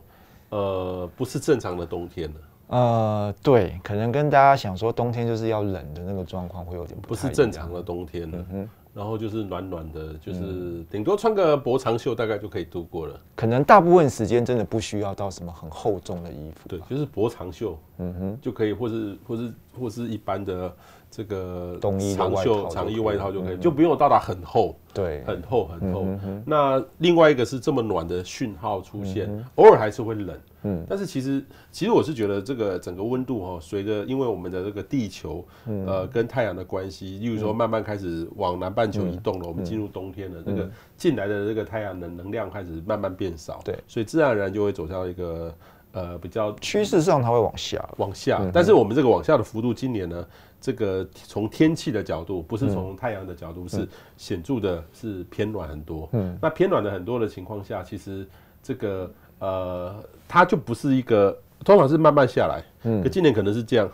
[0.49, 2.35] 呃，不是正常的冬天了。
[2.67, 8.45] 呃，对，可能跟大家想说冬天就是要冷的那个状况会有点不，不是正常的冬天了。
[8.51, 13.17] 嗯，然后就是暖暖的，就是顶多穿个薄长袖大概就可以度过了。
[13.37, 16.67] 可能大部分时间真的不需要到什么很厚重的衣服。
[16.67, 20.75] 对，就是薄长袖，嗯哼，就可以，或是或是或是一般的。
[21.11, 26.05] 这个冬衣长袖长衣外套就可以，就不用到达很厚，对，很厚很厚。
[26.45, 30.37] 那另外一个是这么暖的讯号出现，偶尔还是会冷。
[30.63, 45.53] 嗯，但是其实其实我是觉得这个整个温度哈，随着因为我们的这个地球呃跟太阳的关系，例如说慢慢开始往南半球移动了，我们进入冬天了，这个进来的这个太阳能能量开始慢慢变少，对，所以自然而然就会走向一个
[45.93, 47.89] 呃比较趋势上它会往下。
[47.97, 50.27] 往下，但是我们这个往下的幅度今年呢？
[50.61, 53.87] 这个从天气的角度，不是从太阳的角度，是
[54.17, 56.09] 显著的，是偏暖很多。
[56.11, 58.27] 嗯，那偏暖的很多的情况下，其实
[58.61, 62.63] 这个呃，它就不是一个，通常是慢慢下来。
[62.83, 63.89] 嗯，可今年可能是这样，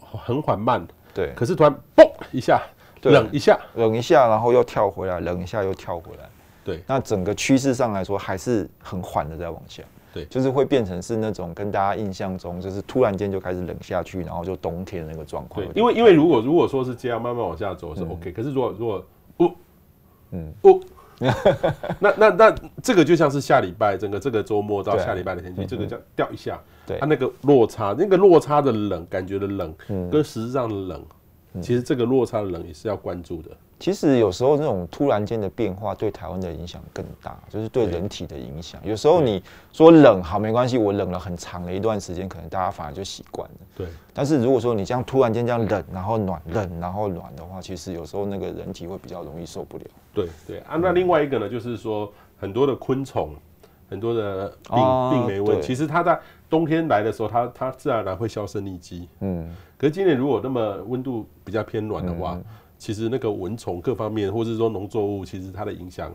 [0.00, 0.86] 很缓慢。
[1.14, 2.62] 对，可是突然嘣一下，
[3.02, 6.28] 冷一下，冷一下，然后又跳回来，冷一下又跳回来。
[6.62, 9.82] 对，那整个趋势上来说，还是很缓的在往下。
[10.16, 15.62] 对，就是会变成是那种跟大家印象中，就是突然间就开始冷下去，然后就冬天的那个状况。
[15.66, 19.06] 对，因为因为如果如果说是这样慢慢往下走是 OK，、嗯、可是如果如果
[19.36, 19.52] 哦，
[20.30, 20.52] 嗯。
[20.62, 20.80] 哦，
[22.00, 31.04] 那那那这个就像是下礼拜整个这个周末到下礼拜的天气，啊、这个叫掉一下，对，它那个落差，那个落差的冷感觉的冷，嗯、跟实质上的冷，
[31.62, 33.50] 其实这个落差的冷也是要关注的。
[33.78, 38.80] 其实有时候那种突然间的变化对台湾的影响更大，就是对人体的影响。
[38.82, 43.56] 有时候你说冷好没关系，我冷了很长的一段时间，可能大家反而就习惯了。
[43.76, 43.86] 对。
[44.14, 49.84] 但是如果说你这样突然间这样冷，然后暖，冷然后暖的话，其实有时候那个人体会比较容易受不了。
[50.14, 53.34] 对对啊，那另外一个呢，就是说很多的昆虫，
[53.90, 56.18] 很多的病病媒蚊，其实它在
[56.48, 59.06] 冬天来的时候，它它自然而然会销声匿迹。
[59.20, 59.54] 嗯。
[59.76, 62.40] 可是今年如果那么温度比较偏暖的话，
[62.78, 66.14] 其实那个蚊虫各方面，或者是说农作物，其实它的影响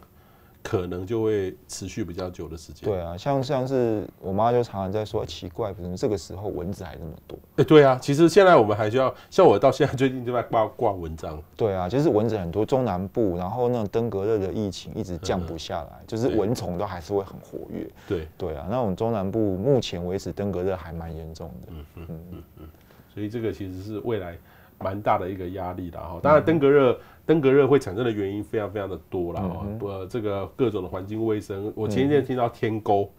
[0.64, 2.88] 可能就会持续比较久的时间。
[2.88, 7.36] 对啊，像像是我妈就常常在说，奇怪，为什么这个时候蚊子还那么多？
[7.56, 11.42] 哎、欸，对啊，其实现在我们还需要，像我到现在最近就在挂挂蚊帐。
[11.58, 17.90] 对啊，就是蚊子很多，中南部，然后那种登革热的疫情一直降不下来，嗯、就是蚊虫都还是会很活跃。
[18.08, 21.68] 对对啊，那种中南部目前为止登革热还蛮严重的。
[21.72, 22.70] 嗯嗯嗯嗯，
[23.12, 24.38] 所以这个其实是未来。
[24.84, 33.10] 蛮大的一个压力的哈，当然登革热，登革热会产生的原因非常非常的多了哈，呃，这个各种的环境卫生，我前一天听到天沟，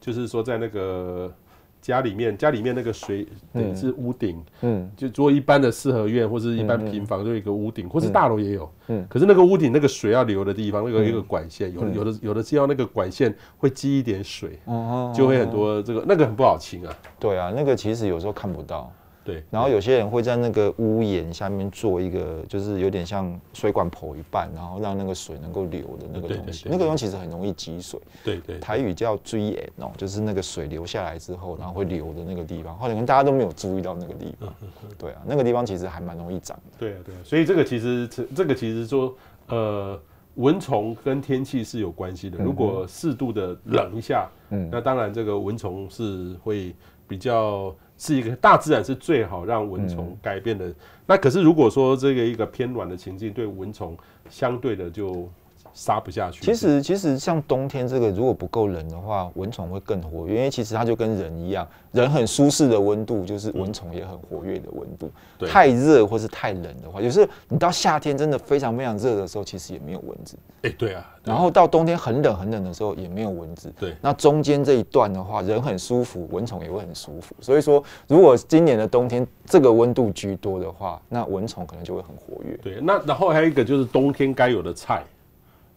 [0.00, 1.32] 就是说在那个
[1.80, 16.94] 家里面家里面那个水等于是屋顶，嗯，就如果一般的四合院或是一般平房，就有一个屋顶，或是大楼也有，嗯，可是那个屋顶那个水要流的地方，那个一个管线，有的有的有的是要那个管线会积一点水，哦，就会很多这个那个很不好清啊。
[17.18, 18.92] 对啊，那个其实有时候看不到。
[19.22, 26.66] 对，然后有些人会在那个屋檐下面做一个，就是有点像水管剖一半，然后让那个水能够流的那个东西。
[26.70, 28.00] 那个东西其实很容易积水。
[28.24, 32.74] 对对，台语叫“追眼”哦，就是那个水流下来之后，然后会流的那个地方。
[32.78, 34.52] 后来可能大家都没有注意到那个地方。
[34.96, 36.62] 对啊，那个地方其实还蛮容易长的。
[36.78, 37.18] 对啊，对啊。
[37.22, 39.14] 所以这个其实这这个其实说，
[39.48, 40.00] 呃，
[40.36, 42.38] 蚊虫跟天气是有关系的。
[42.38, 46.74] 如果适度的冷一下，嗯，那当然这个蚊虫是会
[47.06, 47.74] 比较。
[48.00, 50.66] 是一个大自然是最好让蚊虫改变的。
[50.66, 50.74] 嗯、
[51.06, 53.94] 那可是如果说这个一个偏暖的情境，对蚊虫
[54.30, 55.28] 相对的就
[55.72, 56.44] 杀不下去。
[56.44, 65.10] 其实其实像冬天这个如果不够冷的话，蚊虫会更活跃，因为其实它就跟人一样，人很舒适的温度就是蚊虫也很活跃的温度。
[65.38, 70.36] 对，太热或是太冷的话，有时候你到夏天真的非常非常热的时候，其实也没有蚊子。
[70.62, 71.06] 哎，对啊。
[71.22, 73.70] 然后到冬天很冷很冷的时候，也没有蚊子。
[73.78, 77.34] 对，那中间这一段的话，人很舒服，蚊虫也会很舒服。
[77.40, 82.58] 所以说，如果今年的冬天这个温度居多的话，那蚊虫可能就会很活跃。
[82.62, 85.04] 对，那然后还有一个就是冬天该有的菜，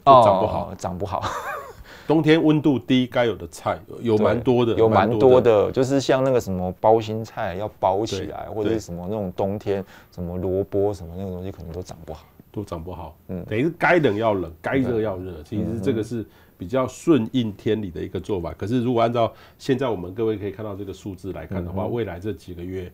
[0.06, 1.24] 长不好，哦、长不好。
[2.06, 12.26] 冬天温度低，该有的菜有蛮多的，有蛮多的，就是像那个什么包心菜要包起来，或者是什么那种冬天什么萝卜什么那个东西，可能都长不好。
[12.52, 16.24] 都长不好，嗯，等于是该冷要冷，该热要热，其实这个是
[16.56, 18.54] 比较顺应天理的一个做法。
[18.56, 22.92] 可是如果按照现在我们各位可以看到这个数字来看的话，未来这几个月，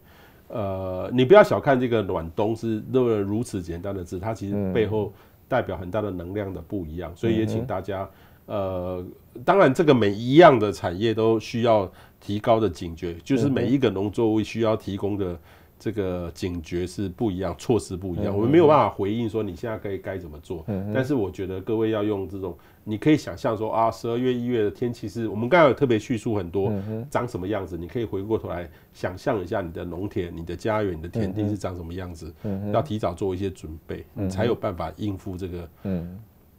[0.47, 5.12] 呃，你不要小看这个暖冬是那么如此简单的字，它其实背后
[5.50, 7.12] 代表很大的能量的不一样。
[7.14, 8.10] 所以也请大家，
[8.45, 9.06] 呃，
[9.43, 11.91] 当然这个每一样的产业都需要
[12.22, 15.38] 提高的警觉，就是每一个农作物需要提供的。
[15.80, 20.65] 这个警觉是不一样，措施不一样，我们没有办法回应说你现在该该怎么做。
[20.93, 26.69] 但是我觉得各位要用这种，你可以想象说啊，十二月一月的天气是我们刚才有特别叙述很多
[27.09, 32.34] 长什么样子，你可以回过头来想象一下你的农田、你的家园、你的田地是长什么样子，
[32.73, 35.69] 要提早做一些准备，你才有办法应付这个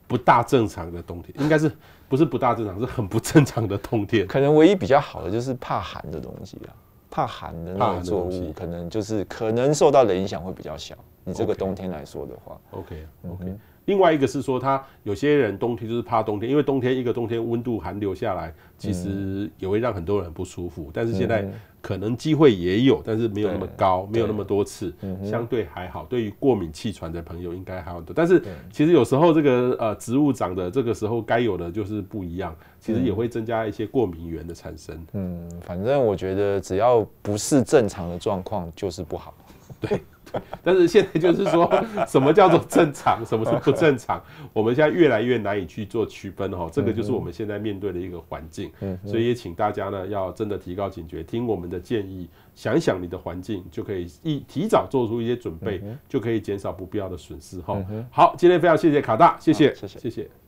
[0.06, 1.34] 不大正常的冬天。
[1.38, 1.70] 应该是
[2.08, 4.26] 不是不大正常，是很不正常的冬天。
[4.26, 6.72] 可能唯一比较好的就是怕寒的东西啊。
[7.10, 10.96] 怕寒的那种作物，可能就是可能受到的影响会比较小。
[11.24, 13.54] 你这个冬天来说的话，OK OK。
[13.86, 20.90] 另外一个是说，他有些人冬天就是怕冬天，因为冬天一个冬天温度寒流下来，其实也会让很多人不舒服。
[20.92, 21.46] 但是现在
[21.80, 24.92] 可能机会也有，但是没有那么高，没有那么多次，
[25.24, 26.04] 相对还好。
[26.04, 28.12] 对于过敏气喘的朋友应该还好多。
[28.14, 35.06] 但是其实有时候这个呃植物长的这个时候该有的就是不一样，其实也会增加一些过敏源的产生。
[35.12, 39.34] 嗯，反正我觉得只要不是正常的状况，就是不好。
[39.80, 40.00] 对。
[40.62, 41.70] 但是现在就是说，
[42.06, 44.22] 什么叫做正常，什么是不正常？
[44.52, 46.68] 我们现在越来越难以去做区分哈。
[46.72, 48.70] 这个就是我们现在面对的一个环境。
[49.04, 57.82] 所以也请大家呢，要真的提高警觉，听我们的建议，想一想你的环境，就可以一提早做出一些准备，就可以减少不必要的损失哈。
[58.10, 60.39] 好，今天非常谢谢卡大谢，谢谢，谢谢。